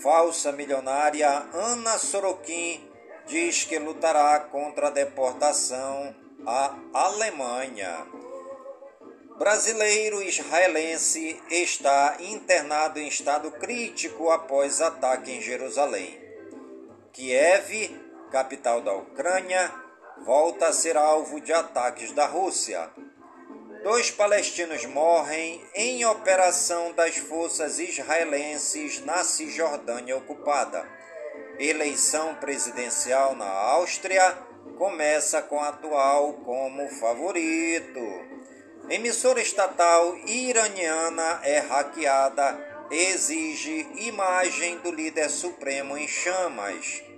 falsa 0.00 0.50
milionária 0.50 1.28
Ana 1.52 1.96
Sorokin 1.96 2.90
diz 3.24 3.62
que 3.62 3.78
lutará 3.78 4.40
contra 4.40 4.88
a 4.88 4.90
deportação 4.90 6.12
à 6.44 6.74
Alemanha. 6.92 8.04
Brasileiro 9.38 10.20
israelense 10.20 11.40
está 11.48 12.16
internado 12.18 12.98
em 12.98 13.06
estado 13.06 13.52
crítico 13.52 14.28
após 14.28 14.80
ataque 14.80 15.30
em 15.30 15.40
Jerusalém. 15.40 16.20
Kiev, 17.12 17.96
capital 18.32 18.80
da 18.80 18.92
Ucrânia, 18.92 19.72
volta 20.24 20.68
a 20.68 20.72
ser 20.72 20.96
alvo 20.96 21.40
de 21.40 21.52
ataques 21.52 22.12
da 22.12 22.26
Rússia. 22.26 22.90
Dois 23.82 24.10
palestinos 24.10 24.84
morrem 24.84 25.64
em 25.74 26.04
operação 26.04 26.92
das 26.92 27.16
forças 27.16 27.78
israelenses 27.78 29.00
na 29.00 29.24
Cisjordânia 29.24 30.16
ocupada. 30.16 30.86
Eleição 31.58 32.34
presidencial 32.34 33.34
na 33.34 33.48
Áustria 33.48 34.36
começa 34.76 35.40
com 35.40 35.58
atual 35.60 36.34
como 36.44 36.88
favorito. 36.90 38.00
Emissora 38.88 39.40
estatal 39.40 40.16
iraniana 40.26 41.40
é 41.42 41.60
hackeada, 41.60 42.86
exige 42.90 43.88
imagem 43.96 44.78
do 44.78 44.90
líder 44.90 45.30
supremo 45.30 45.96
em 45.96 46.08
chamas. 46.08 47.09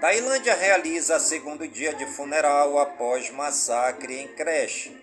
Tailândia 0.00 0.54
realiza 0.54 1.20
segundo 1.20 1.68
dia 1.68 1.92
de 1.92 2.06
funeral 2.06 2.78
após 2.78 3.28
massacre 3.30 4.18
em 4.18 4.28
creche. 4.28 4.96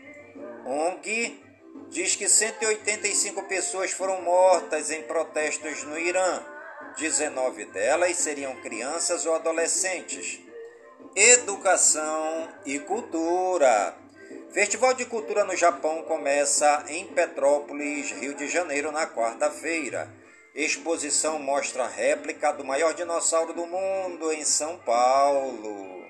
ONG 0.65 1.39
diz 1.87 2.15
que 2.15 2.27
185 2.27 3.43
pessoas 3.43 3.91
foram 3.91 4.23
mortas 4.23 4.89
em 4.89 5.03
protestos 5.03 5.83
no 5.83 5.99
Irã. 5.99 6.43
19 6.97 7.65
delas 7.65 8.17
seriam 8.17 8.55
crianças 8.55 9.27
ou 9.27 9.35
adolescentes. 9.35 10.39
Educação 11.15 12.49
e 12.65 12.79
cultura. 12.79 13.95
Festival 14.51 14.95
de 14.95 15.05
Cultura 15.05 15.43
no 15.43 15.55
Japão 15.55 16.01
começa 16.03 16.83
em 16.87 17.05
Petrópolis, 17.05 18.09
Rio 18.13 18.33
de 18.33 18.47
Janeiro, 18.47 18.91
na 18.91 19.05
quarta-feira. 19.05 20.11
Exposição 20.57 21.37
mostra 21.37 21.83
a 21.83 21.87
réplica 21.87 22.51
do 22.51 22.65
maior 22.65 22.95
dinossauro 22.95 23.53
do 23.53 23.67
mundo 23.67 24.33
em 24.33 24.43
São 24.43 24.79
Paulo. 24.79 26.03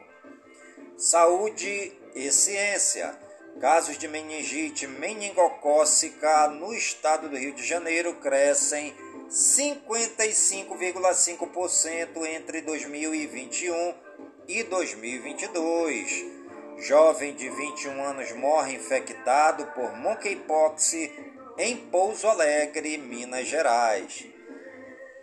Saúde 0.98 1.92
e 2.16 2.32
ciência. 2.32 3.14
Casos 3.60 3.98
de 3.98 4.08
meningite 4.08 4.88
meningocócica 4.88 6.48
no 6.48 6.74
estado 6.74 7.28
do 7.28 7.36
Rio 7.36 7.54
de 7.54 7.68
Janeiro 7.68 8.14
crescem 8.22 8.96
55,5% 9.30 12.26
entre 12.26 12.62
2021 12.62 13.96
e 14.48 14.64
2022. 14.64 16.26
Jovem 16.78 17.36
de 17.36 17.50
21 17.50 18.02
anos 18.02 18.32
morre 18.32 18.76
infectado 18.76 19.66
por 19.76 19.94
monkeypox 19.98 20.94
em 21.58 21.76
Pouso 21.76 22.30
Alegre, 22.30 22.98
Minas 22.98 23.50
Gerais. 23.50 24.37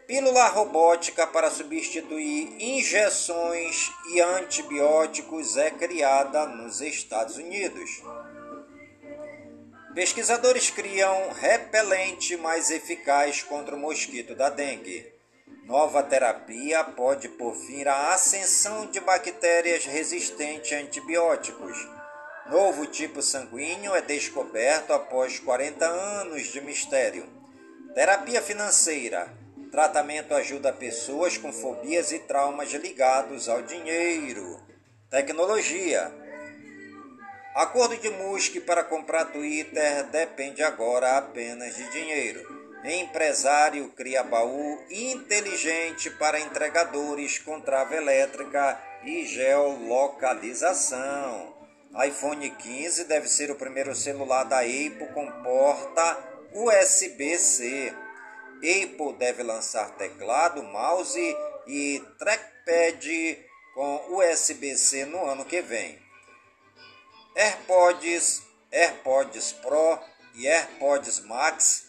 Pílula 0.06 0.48
robótica 0.48 1.26
para 1.26 1.50
substituir 1.50 2.56
injeções 2.60 3.90
e 4.12 4.20
antibióticos 4.20 5.56
é 5.56 5.70
criada 5.70 6.44
nos 6.44 6.82
Estados 6.82 7.38
Unidos. 7.38 8.02
Pesquisadores 9.94 10.68
criam 10.68 11.30
repelente 11.32 12.36
mais 12.36 12.70
eficaz 12.70 13.42
contra 13.42 13.74
o 13.74 13.78
mosquito 13.78 14.34
da 14.34 14.50
dengue. 14.50 15.10
Nova 15.64 16.02
terapia 16.02 16.84
pode 16.84 17.30
pôr 17.30 17.54
fim 17.54 17.84
à 17.84 18.12
ascensão 18.12 18.86
de 18.86 19.00
bactérias 19.00 19.86
resistentes 19.86 20.72
a 20.72 20.82
antibióticos. 20.82 21.78
Novo 22.50 22.84
tipo 22.84 23.22
sanguíneo 23.22 23.94
é 23.94 24.02
descoberto 24.02 24.92
após 24.92 25.38
40 25.38 25.86
anos 25.86 26.48
de 26.48 26.60
mistério. 26.60 27.26
Terapia 27.94 28.42
financeira. 28.42 29.43
Tratamento 29.74 30.34
ajuda 30.36 30.72
pessoas 30.72 31.36
com 31.36 31.52
fobias 31.52 32.12
e 32.12 32.20
traumas 32.20 32.72
ligados 32.74 33.48
ao 33.48 33.60
dinheiro. 33.60 34.60
Tecnologia. 35.10 36.12
Acordo 37.56 37.96
de 37.96 38.08
Musk 38.08 38.60
para 38.60 38.84
comprar 38.84 39.32
Twitter 39.32 40.04
depende 40.12 40.62
agora 40.62 41.18
apenas 41.18 41.74
de 41.74 41.90
dinheiro. 41.90 42.40
Empresário 42.84 43.88
cria 43.96 44.22
baú 44.22 44.80
inteligente 44.88 46.08
para 46.08 46.38
entregadores 46.38 47.40
com 47.40 47.60
trava 47.60 47.96
elétrica 47.96 48.80
e 49.02 49.26
geolocalização. 49.26 51.52
iPhone 52.06 52.48
15 52.48 53.06
deve 53.06 53.28
ser 53.28 53.50
o 53.50 53.56
primeiro 53.56 53.92
celular 53.92 54.44
da 54.44 54.60
Apple 54.60 55.08
com 55.12 55.28
porta 55.42 56.16
USB-C. 56.52 58.03
Apple 58.58 59.14
deve 59.18 59.42
lançar 59.42 59.96
teclado, 59.96 60.62
mouse 60.62 61.18
e 61.66 62.00
trackpad 62.18 63.44
com 63.74 64.16
USB-C 64.16 65.04
no 65.06 65.26
ano 65.26 65.44
que 65.44 65.60
vem. 65.60 65.98
AirPods, 67.34 68.44
AirPods 68.70 69.54
Pro 69.54 69.98
e 70.36 70.46
AirPods 70.46 71.18
Max 71.20 71.86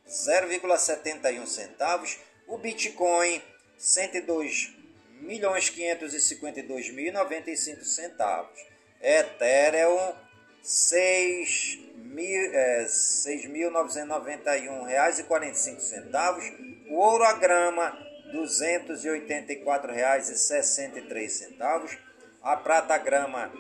0,71 0.09 1.47
centavos, 1.47 2.19
o 2.47 2.57
Bitcoin 2.57 3.43
102 3.77 4.73
milhões 5.21 5.69
552.095 5.71 7.85
centavos, 7.85 8.59
Ethereum 9.01 10.15
6 10.63 11.79
mil, 11.97 12.55
é, 12.55 12.85
6.991 12.85 14.87
reais 14.87 15.19
e 15.19 15.25
45 15.25 15.81
centavos, 15.81 16.45
o 16.89 16.95
ouro 16.95 17.25
a 17.25 17.33
grama 17.35 17.93
e 20.31 20.37
63 20.37 21.33
centavos, 21.33 21.99
a 22.43 22.57
prata 22.57 22.95
a 22.95 22.99
grama 22.99 23.53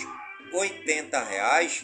80 0.54 1.24
reais. 1.24 1.84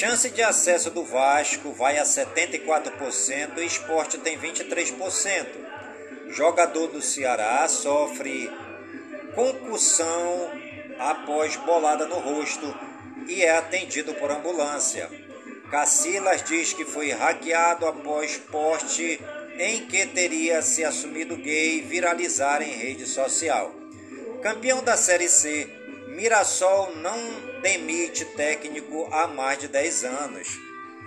Chance 0.00 0.30
de 0.30 0.42
acesso 0.42 0.90
do 0.90 1.04
Vasco 1.04 1.72
vai 1.72 1.98
a 1.98 2.04
74% 2.04 3.58
e 3.58 3.66
Esporte 3.66 4.16
tem 4.16 4.38
23%. 4.38 5.46
Jogador 6.30 6.86
do 6.86 7.02
Ceará 7.02 7.68
sofre 7.68 8.50
concussão 9.34 10.50
após 10.98 11.54
bolada 11.56 12.06
no 12.06 12.14
rosto 12.14 12.74
e 13.28 13.42
é 13.42 13.58
atendido 13.58 14.14
por 14.14 14.30
ambulância. 14.30 15.10
Cacilas 15.70 16.42
diz 16.44 16.72
que 16.72 16.86
foi 16.86 17.10
hackeado 17.10 17.86
após 17.86 18.38
poste 18.38 19.20
em 19.58 19.86
que 19.86 20.06
teria 20.06 20.62
se 20.62 20.82
assumido 20.82 21.36
gay 21.36 21.82
viralizar 21.82 22.62
em 22.62 22.72
rede 22.72 23.04
social. 23.04 23.70
Campeão 24.40 24.82
da 24.82 24.96
Série 24.96 25.28
C, 25.28 25.68
Mirassol 26.20 26.94
não 26.96 27.16
demite 27.62 28.26
técnico 28.26 29.08
há 29.10 29.26
mais 29.26 29.58
de 29.58 29.68
10 29.68 30.04
anos. 30.04 30.48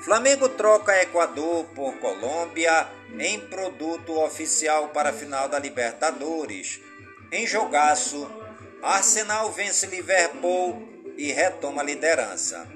Flamengo 0.04 0.50
troca 0.50 1.04
Equador 1.04 1.66
por 1.76 1.94
Colômbia 2.00 2.90
em 3.20 3.40
produto 3.42 4.20
oficial 4.20 4.88
para 4.88 5.12
a 5.12 5.14
final 5.14 5.48
da 5.48 5.60
Libertadores. 5.60 6.80
Em 7.32 7.46
jogaço, 7.46 8.28
Arsenal 8.82 9.52
vence 9.52 9.86
Liverpool 9.86 10.82
e 11.16 11.32
retoma 11.32 11.84
a 11.84 11.86
liderança. 11.86 12.68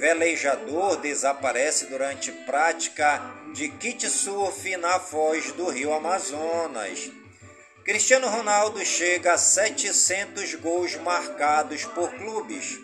Velejador 0.00 0.96
desaparece 0.96 1.86
durante 1.86 2.32
prática 2.32 3.22
de 3.54 3.68
kitesurf 3.68 4.76
na 4.78 4.98
foz 4.98 5.52
do 5.52 5.68
rio 5.70 5.94
Amazonas. 5.94 7.08
Cristiano 7.88 8.28
Ronaldo 8.28 8.84
chega 8.84 9.32
a 9.32 9.38
700 9.38 10.56
gols 10.56 10.94
marcados 10.96 11.86
por 11.86 12.10
clubes. 12.10 12.78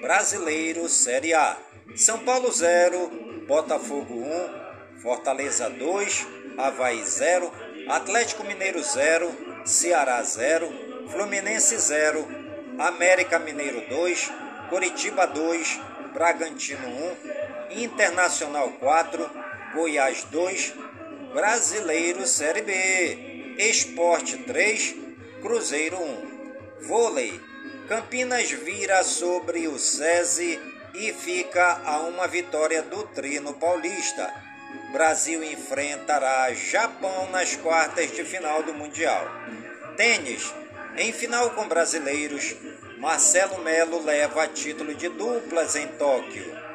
Brasileiro 0.00 0.88
Série 0.88 1.34
A. 1.34 1.54
São 1.94 2.20
Paulo 2.20 2.50
0, 2.50 3.44
Botafogo 3.46 4.14
1, 4.14 5.02
Fortaleza 5.02 5.68
2, 5.68 6.26
Havaí 6.56 7.04
0, 7.04 7.52
Atlético 7.90 8.42
Mineiro 8.42 8.82
0, 8.82 9.30
Ceará 9.66 10.24
0, 10.24 10.72
Fluminense 11.10 11.78
0, 11.78 12.26
América 12.78 13.38
Mineiro 13.38 13.86
2, 13.86 14.32
Coritiba 14.70 15.26
2, 15.26 15.78
Bragantino 16.14 16.88
1, 17.68 17.82
Internacional 17.82 18.70
4, 18.80 19.30
Goiás 19.74 20.24
2, 20.24 20.85
Brasileiro 21.36 22.26
Série 22.26 22.62
B, 22.62 23.56
Esporte 23.58 24.38
3, 24.38 24.94
Cruzeiro 25.42 25.98
1. 25.98 26.86
Vôlei, 26.88 27.38
Campinas 27.86 28.50
vira 28.50 29.04
sobre 29.04 29.68
o 29.68 29.78
SESI 29.78 30.58
e 30.94 31.12
fica 31.12 31.82
a 31.84 31.98
uma 31.98 32.26
vitória 32.26 32.80
do 32.80 33.02
Trino 33.08 33.52
Paulista. 33.52 34.32
Brasil 34.92 35.44
enfrentará 35.44 36.54
Japão 36.54 37.28
nas 37.30 37.54
quartas 37.54 38.10
de 38.12 38.24
final 38.24 38.62
do 38.62 38.72
Mundial. 38.72 39.28
Tênis, 39.94 40.54
em 40.96 41.12
final 41.12 41.50
com 41.50 41.68
brasileiros, 41.68 42.56
Marcelo 42.96 43.58
Melo 43.58 44.02
leva 44.02 44.48
título 44.48 44.94
de 44.94 45.10
duplas 45.10 45.76
em 45.76 45.86
Tóquio. 45.86 46.65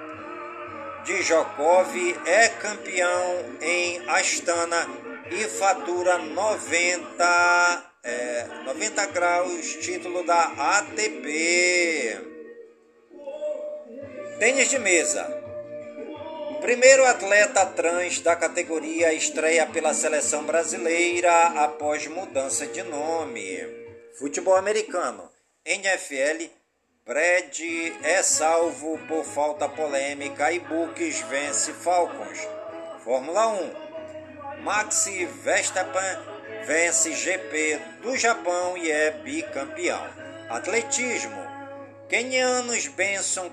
Djokov 1.03 1.95
é 2.27 2.47
campeão 2.49 3.57
em 3.59 4.07
Astana 4.07 4.87
e 5.31 5.43
fatura 5.45 6.19
90, 6.19 7.93
é, 8.03 8.47
90 8.65 9.05
graus, 9.07 9.75
título 9.77 10.23
da 10.23 10.43
ATP. 10.77 12.19
Tênis 14.37 14.69
de 14.69 14.77
mesa. 14.77 15.23
Primeiro 16.61 17.03
atleta 17.05 17.65
trans 17.65 18.19
da 18.19 18.35
categoria 18.35 19.11
estreia 19.11 19.65
pela 19.65 19.95
seleção 19.95 20.43
brasileira 20.43 21.47
após 21.63 22.05
mudança 22.05 22.67
de 22.67 22.83
nome. 22.83 23.59
Futebol 24.19 24.55
americano. 24.55 25.31
NFL. 25.65 26.60
Brad 27.11 27.59
é 28.03 28.23
salvo 28.23 28.97
por 28.99 29.25
falta 29.25 29.67
polêmica 29.67 30.49
e 30.49 30.59
Bucks 30.59 31.19
vence 31.29 31.73
Falcons. 31.73 32.39
Fórmula 33.03 33.49
1. 33.49 34.63
Maxi 34.63 35.25
Verstappen 35.25 36.17
vence 36.65 37.11
GP 37.11 37.81
do 38.01 38.15
Japão 38.15 38.77
e 38.77 38.89
é 38.89 39.11
bicampeão. 39.11 40.01
Atletismo. 40.49 41.35
Kenianos 42.07 42.87
Benson 42.87 43.51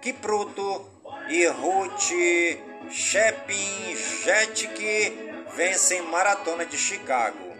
Kipruto 0.00 0.88
e 1.28 1.44
Ruth 1.46 2.12
Shepin 2.88 3.96
Jetic 3.96 5.42
vencem 5.56 6.02
Maratona 6.02 6.64
de 6.64 6.78
Chicago. 6.78 7.52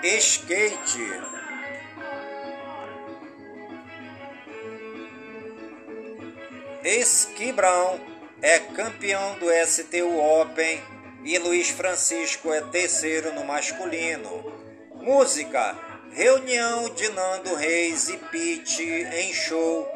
Skate. 0.00 1.39
Esquibrão 6.82 8.00
é 8.40 8.58
campeão 8.58 9.38
do 9.38 9.46
STU 9.66 10.18
Open 10.40 10.82
e 11.24 11.38
Luiz 11.38 11.68
Francisco 11.68 12.50
é 12.50 12.62
terceiro 12.62 13.34
no 13.34 13.44
masculino. 13.44 14.50
Música: 14.94 15.76
Reunião 16.12 16.88
de 16.94 17.08
Nando 17.10 17.54
Reis 17.54 18.08
e 18.08 18.16
Pete 18.16 18.82
em 18.82 19.32
show 19.34 19.86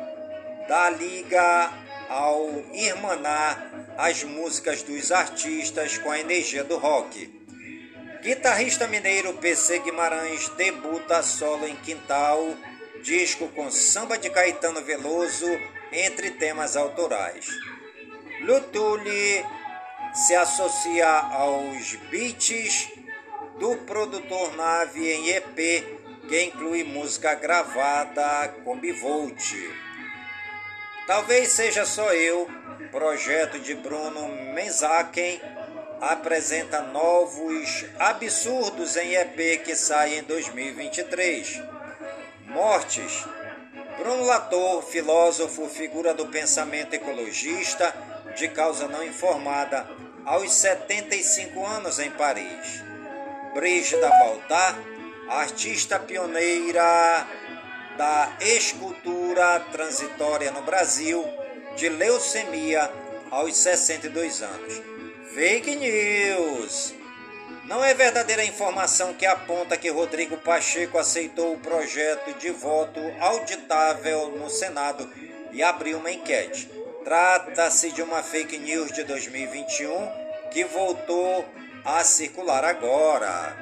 da 0.69 0.91
Liga 0.91 1.73
ao 2.11 2.51
irmanar 2.75 3.95
as 3.97 4.23
músicas 4.23 4.83
dos 4.83 5.11
artistas 5.11 5.97
com 5.97 6.11
a 6.11 6.21
energia 6.21 6.65
do 6.65 6.77
rock. 6.77 7.33
Guitarrista 8.21 8.87
mineiro 8.87 9.33
PC 9.35 9.79
Guimarães 9.79 10.51
debuta 10.51 11.23
solo 11.23 11.67
em 11.67 11.77
Quintal, 11.77 12.55
disco 13.03 13.49
com 13.49 13.71
samba 13.71 14.19
de 14.19 14.29
Caetano 14.29 14.83
Veloso 14.83 15.49
entre 15.95 16.33
temas 16.33 16.77
autorais. 16.77 17.47
Lutuli 18.41 19.45
se 20.13 20.35
associa 20.35 21.09
aos 21.09 21.95
beats 22.11 22.89
do 23.59 23.77
produtor 23.79 24.55
Nave 24.57 25.11
em 25.11 25.31
EP, 25.31 25.57
que 26.29 26.43
inclui 26.43 26.85
música 26.85 27.35
gravada 27.35 28.49
com 28.65 28.79
bivolt. 28.79 29.55
Talvez 31.07 31.51
seja 31.51 31.85
só 31.87 32.13
eu, 32.13 32.49
projeto 32.91 33.59
de 33.59 33.75
Bruno 33.75 34.29
Menzaken, 34.55 35.41
apresenta 36.01 36.81
novos 36.83 37.85
absurdos 37.99 38.97
em 38.97 39.15
EP 39.15 39.63
que 39.65 39.75
sai 39.75 40.19
em 40.19 40.23
2023. 40.23 41.63
Mortes. 42.47 43.27
Bruno 43.99 44.25
Latour, 44.25 44.83
filósofo, 44.83 45.69
figura 45.69 46.13
do 46.13 46.27
pensamento 46.27 46.95
ecologista, 46.95 47.95
de 48.37 48.49
causa 48.49 48.89
não 48.89 49.05
informada, 49.05 49.89
aos 50.25 50.53
75 50.53 51.65
anos 51.65 51.99
em 51.99 52.11
Paris. 52.11 52.83
Brígida 53.55 54.09
Baltar, 54.09 54.77
artista 55.29 55.99
pioneira 55.99 57.27
da 57.97 58.33
escultura 58.41 59.61
transitória 59.71 60.51
no 60.51 60.63
Brasil 60.63 61.25
de 61.77 61.89
leucemia 61.89 62.91
aos 63.31 63.57
62 63.57 64.43
anos. 64.43 64.83
Fake 65.35 65.77
news! 65.77 67.04
Não 67.67 67.83
é 67.83 67.95
verdadeira 67.95 68.45
informação 68.45 69.15
que 69.15 69.25
aponta 69.25 69.77
que 69.77 69.89
Rodrigo 69.89 70.37
Pacheco 70.37 70.99
aceitou 70.99 71.55
o 71.55 71.59
projeto 71.59 72.35
de 72.39 72.51
voto 72.51 73.01
auditável 73.19 74.33
no 74.33 74.51
Senado 74.51 75.11
e 75.51 75.63
abriu 75.63 75.99
uma 75.99 76.11
enquete. 76.11 76.71
Trata-se 77.05 77.91
de 77.91 78.03
uma 78.03 78.23
fake 78.23 78.59
news 78.59 78.93
de 78.93 79.03
2021 79.05 80.25
que 80.51 80.65
voltou 80.65 81.45
a 81.85 82.05
circular 82.05 82.65
agora. 82.65 83.57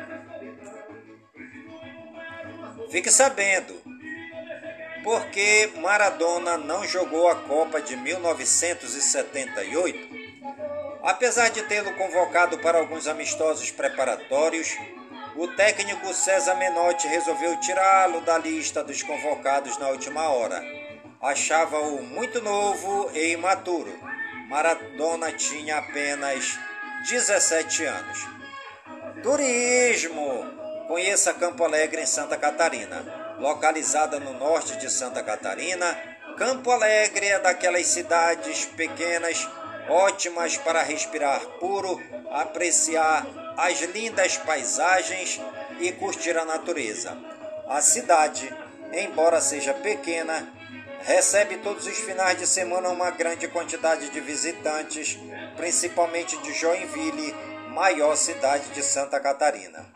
Fique 2.90 3.11
sabendo, 3.11 3.80
porque 5.05 5.70
Maradona 5.76 6.59
não 6.59 6.84
jogou 6.86 7.28
a 7.28 7.36
Copa 7.36 7.80
de 7.80 7.96
1978? 7.96 10.22
Apesar 11.03 11.50
de 11.50 11.62
tê-lo 11.62 11.92
convocado 11.94 12.59
para 12.59 12.78
alguns 12.78 13.07
amistosos 13.07 13.70
preparatórios, 13.70 14.76
o 15.36 15.48
técnico 15.48 16.12
César 16.14 16.55
Menotti 16.55 17.09
resolveu 17.09 17.59
tirá-lo 17.61 18.20
da 18.20 18.38
lista 18.38 18.84
dos 18.84 19.03
convocados 19.03 19.78
na 19.78 19.88
última 19.88 20.28
hora. 20.28 20.62
Achava-o 21.20 22.03
muito 22.03 22.40
novo 22.40 23.11
e 23.14 23.32
imaturo. 23.32 23.92
Maradona 24.48 25.32
tinha 25.32 25.78
apenas 25.78 26.59
17 27.09 27.84
anos. 27.84 28.26
Turismo! 29.22 30.62
Conheça 30.88 31.32
Campo 31.32 31.64
Alegre 31.64 32.03
em 32.03 32.07
Santa 32.07 32.36
Catarina 32.36 33.22
localizada 33.42 34.20
no 34.20 34.32
norte 34.34 34.76
de 34.76 34.90
Santa 34.90 35.22
Catarina. 35.22 35.98
Campo 36.38 36.70
Alegre 36.70 37.26
é 37.26 37.38
daquelas 37.40 37.86
cidades 37.88 38.64
pequenas, 38.64 39.46
ótimas 39.89 40.57
para 40.57 40.83
respirar 40.83 41.41
puro, 41.59 42.01
apreciar 42.30 43.26
as 43.57 43.80
lindas 43.80 44.37
paisagens 44.37 45.41
e 45.80 45.93
curtir 45.93 46.37
a 46.37 46.45
natureza. 46.45 47.16
A 47.68 47.80
cidade, 47.80 48.53
embora 48.93 49.41
seja 49.41 49.74
pequena, 49.74 50.53
recebe 51.03 51.59
todos 51.59 51.87
os 51.87 51.99
finais 51.99 52.39
de 52.39 52.47
semana 52.47 52.89
uma 52.89 53.11
grande 53.11 53.49
quantidade 53.49 54.09
de 54.11 54.20
visitantes, 54.20 55.18
principalmente 55.57 56.37
de 56.39 56.53
Joinville, 56.53 57.35
maior 57.68 58.16
cidade 58.16 58.70
de 58.70 58.83
Santa 58.83 59.18
Catarina. 59.18 59.87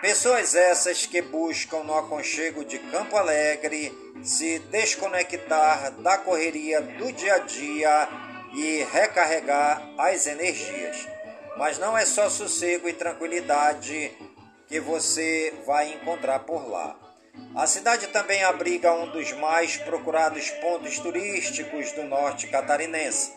Pessoas 0.00 0.56
essas 0.56 1.06
que 1.06 1.22
buscam 1.22 1.84
no 1.84 1.96
aconchego 1.96 2.64
de 2.64 2.76
Campo 2.80 3.16
Alegre 3.16 3.96
se 4.20 4.58
desconectar 4.58 5.92
da 5.92 6.18
correria 6.18 6.80
do 6.80 7.12
dia 7.12 7.34
a 7.34 7.38
dia 7.38 8.08
e 8.54 8.84
recarregar 8.92 9.82
as 9.98 10.26
energias. 10.26 11.08
Mas 11.56 11.78
não 11.78 11.96
é 11.96 12.04
só 12.04 12.28
sossego 12.28 12.88
e 12.88 12.92
tranquilidade 12.92 14.12
que 14.66 14.80
você 14.80 15.52
vai 15.66 15.92
encontrar 15.92 16.40
por 16.40 16.68
lá. 16.68 16.96
A 17.54 17.66
cidade 17.66 18.06
também 18.08 18.42
abriga 18.44 18.92
um 18.92 19.10
dos 19.10 19.32
mais 19.32 19.76
procurados 19.76 20.50
pontos 20.50 20.98
turísticos 20.98 21.92
do 21.92 22.04
norte 22.04 22.46
catarinense, 22.46 23.32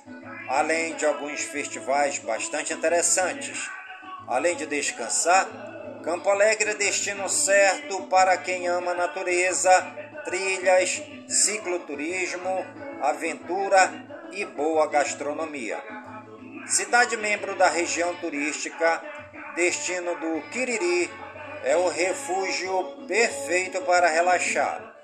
além 0.47 0.95
de 0.95 1.05
alguns 1.05 1.41
festivais 1.41 2.19
bastante 2.19 2.73
interessantes. 2.73 3.69
Além 4.27 4.55
de 4.55 4.65
descansar, 4.65 5.47
Campo 6.03 6.29
Alegre 6.29 6.71
é 6.71 6.75
destino 6.75 7.27
certo 7.27 8.03
para 8.03 8.37
quem 8.37 8.67
ama 8.67 8.91
a 8.91 8.95
natureza, 8.95 9.71
trilhas, 10.23 11.01
cicloturismo, 11.27 12.65
aventura 13.01 14.14
e 14.31 14.45
boa 14.45 14.87
gastronomia. 14.87 15.81
Cidade 16.67 17.15
membro 17.17 17.55
da 17.55 17.69
região 17.69 18.15
turística, 18.15 19.01
destino 19.55 20.15
do 20.15 20.41
Quiriri, 20.49 21.09
é 21.63 21.75
o 21.77 21.87
refúgio 21.87 23.05
perfeito 23.07 23.81
para 23.81 24.07
relaxar. 24.07 24.95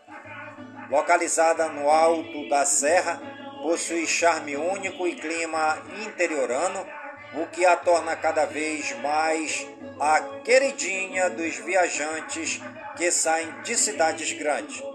Localizada 0.89 1.67
no 1.69 1.89
alto 1.89 2.49
da 2.49 2.65
serra, 2.65 3.21
possui 3.61 4.05
charme 4.07 4.57
único 4.57 5.07
e 5.07 5.15
clima 5.15 5.77
interiorano 6.05 6.85
o 7.33 7.47
que 7.47 7.65
a 7.65 7.77
torna 7.77 8.15
cada 8.15 8.45
vez 8.45 8.91
mais 8.99 9.65
a 9.99 10.19
queridinha 10.43 11.29
dos 11.29 11.55
viajantes 11.57 12.61
que 12.97 13.11
saem 13.11 13.61
de 13.61 13.77
cidades 13.77 14.33
grandes. 14.33 14.90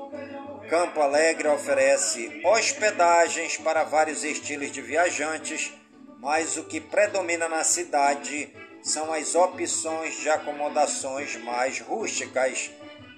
Campo 0.68 1.00
Alegre 1.00 1.48
oferece 1.48 2.40
hospedagens 2.44 3.56
para 3.56 3.84
vários 3.84 4.24
estilos 4.24 4.72
de 4.72 4.82
viajantes, 4.82 5.72
mas 6.18 6.56
o 6.56 6.64
que 6.64 6.80
predomina 6.80 7.48
na 7.48 7.62
cidade 7.62 8.52
são 8.82 9.12
as 9.12 9.36
opções 9.36 10.16
de 10.16 10.28
acomodações 10.28 11.36
mais 11.36 11.78
rústicas 11.80 12.70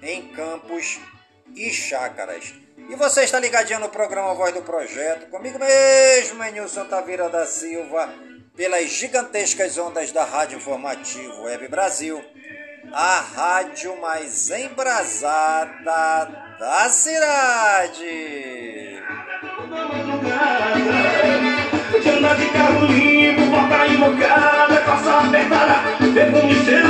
em 0.02 0.28
campos 0.28 1.00
e 1.54 1.70
chácaras. 1.70 2.52
E 2.88 2.94
você 2.96 3.24
está 3.24 3.40
ligadinho 3.40 3.80
no 3.80 3.88
programa 3.88 4.34
Voz 4.34 4.52
do 4.52 4.62
Projeto, 4.62 5.30
comigo 5.30 5.58
mesmo, 5.58 6.42
Nilson 6.44 6.84
Taveira 6.84 7.30
da 7.30 7.46
Silva 7.46 8.12
pelas 8.54 8.90
gigantescas 8.90 9.78
ondas 9.78 10.12
da 10.12 10.24
Rádio 10.24 10.56
Informativo 10.58 11.42
Web 11.42 11.68
Brasil, 11.68 12.22
a 12.92 13.20
rádio 13.20 13.98
mais 14.00 14.50
embrasada 14.50 16.47
da 16.58 16.88
cidade. 16.88 18.04
De 22.02 22.08
andar 22.10 22.36
de 22.36 22.46
carro 22.46 22.86
limpo, 22.86 23.50
porta 23.50 23.86
invocada, 23.86 24.80
calça 24.80 25.18
apertada, 25.20 25.74
perfume 26.12 26.54
cheiroso, 26.64 26.87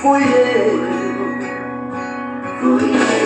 Fui 0.00 0.22
eu, 0.22 0.80
fui 2.58 2.84
eu. 2.96 3.20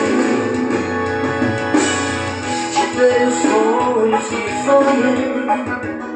Te 2.72 2.84
dei 2.96 3.26
os 3.28 3.34
sonhos 3.42 4.26
que 4.28 4.42
sonhei. 4.64 6.13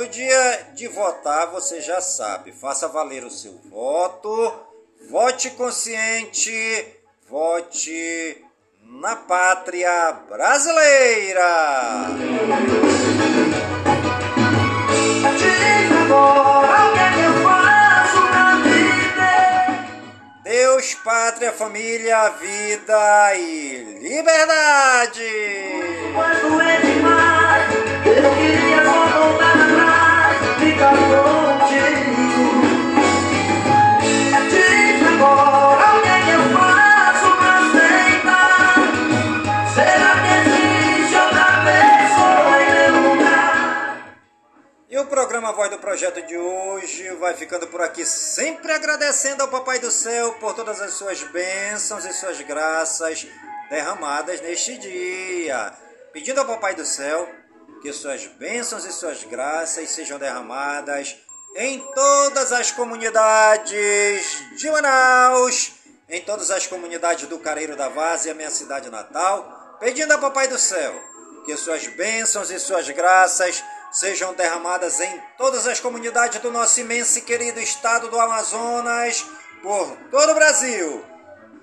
No 0.00 0.08
dia 0.08 0.68
de 0.72 0.88
votar, 0.88 1.48
você 1.48 1.78
já 1.82 2.00
sabe, 2.00 2.52
faça 2.52 2.88
valer 2.88 3.22
o 3.22 3.30
seu 3.30 3.52
voto, 3.70 4.50
vote 5.10 5.50
consciente, 5.50 6.86
vote 7.28 8.42
na 8.82 9.14
pátria 9.14 10.12
brasileira. 10.26 11.42
É. 19.18 20.50
Deus, 20.50 20.94
pátria, 20.94 21.52
família, 21.52 22.30
vida 22.40 23.36
e 23.36 23.98
liberdade. 24.00 25.26
É 26.62 26.80
demais. 26.80 27.74
Eu 28.06 28.34
queria 28.34 28.82
só 28.84 29.09
programa 45.10 45.52
Voz 45.52 45.70
do 45.70 45.78
Projeto 45.78 46.22
de 46.26 46.36
hoje 46.36 47.08
vai 47.16 47.34
ficando 47.34 47.66
por 47.66 47.80
aqui, 47.80 48.04
sempre 48.04 48.72
agradecendo 48.72 49.42
ao 49.42 49.48
Papai 49.48 49.78
do 49.78 49.90
Céu 49.90 50.32
por 50.34 50.54
todas 50.54 50.80
as 50.80 50.94
suas 50.94 51.22
bênçãos 51.24 52.04
e 52.04 52.12
suas 52.12 52.40
graças 52.40 53.26
derramadas 53.68 54.40
neste 54.40 54.78
dia. 54.78 55.72
Pedindo 56.12 56.40
ao 56.40 56.46
Papai 56.46 56.74
do 56.74 56.84
Céu 56.84 57.28
que 57.80 57.92
suas 57.92 58.26
bênçãos 58.26 58.84
e 58.84 58.92
suas 58.92 59.24
graças 59.24 59.90
sejam 59.90 60.18
derramadas 60.18 61.16
em 61.56 61.80
todas 61.94 62.52
as 62.52 62.70
comunidades 62.70 64.56
de 64.56 64.70
Manaus, 64.70 65.72
em 66.08 66.20
todas 66.22 66.50
as 66.50 66.66
comunidades 66.66 67.28
do 67.28 67.38
Careiro 67.38 67.76
da 67.76 67.88
Várzea, 67.88 68.34
minha 68.34 68.50
cidade 68.50 68.90
natal, 68.90 69.78
pedindo 69.80 70.12
ao 70.12 70.20
Papai 70.20 70.46
do 70.46 70.58
Céu 70.58 71.10
que 71.44 71.56
suas 71.56 71.86
bênçãos 71.86 72.50
e 72.50 72.58
suas 72.58 72.88
graças 72.90 73.64
sejam 73.90 74.34
derramadas 74.34 75.00
em 75.00 75.22
todas 75.36 75.66
as 75.66 75.80
comunidades 75.80 76.40
do 76.40 76.50
nosso 76.50 76.80
imenso 76.80 77.18
e 77.18 77.22
querido 77.22 77.58
estado 77.60 78.08
do 78.08 78.20
Amazonas, 78.20 79.24
por 79.62 79.96
todo 80.10 80.30
o 80.30 80.34
Brasil 80.34 81.04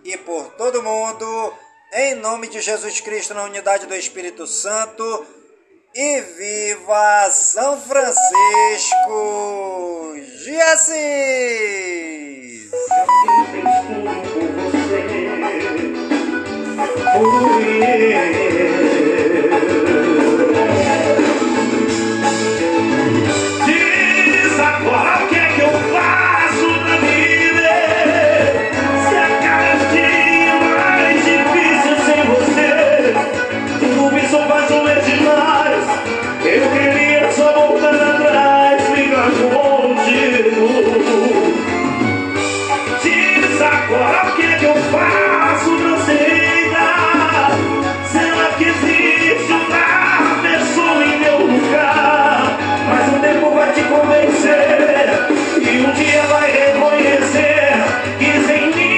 e 0.03 0.17
por 0.17 0.51
todo 0.53 0.83
mundo, 0.83 1.53
em 1.93 2.15
nome 2.15 2.47
de 2.47 2.59
Jesus 2.59 2.99
Cristo, 2.99 3.33
na 3.33 3.43
unidade 3.43 3.85
do 3.85 3.95
Espírito 3.95 4.45
Santo. 4.45 5.36
E 5.99 6.21
viva 6.21 7.27
São 7.31 7.81
Francisco 7.81 8.13
de 10.43 10.55
Assis! 10.61 10.97
Fui 17.13 17.83
eu. 17.83 18.56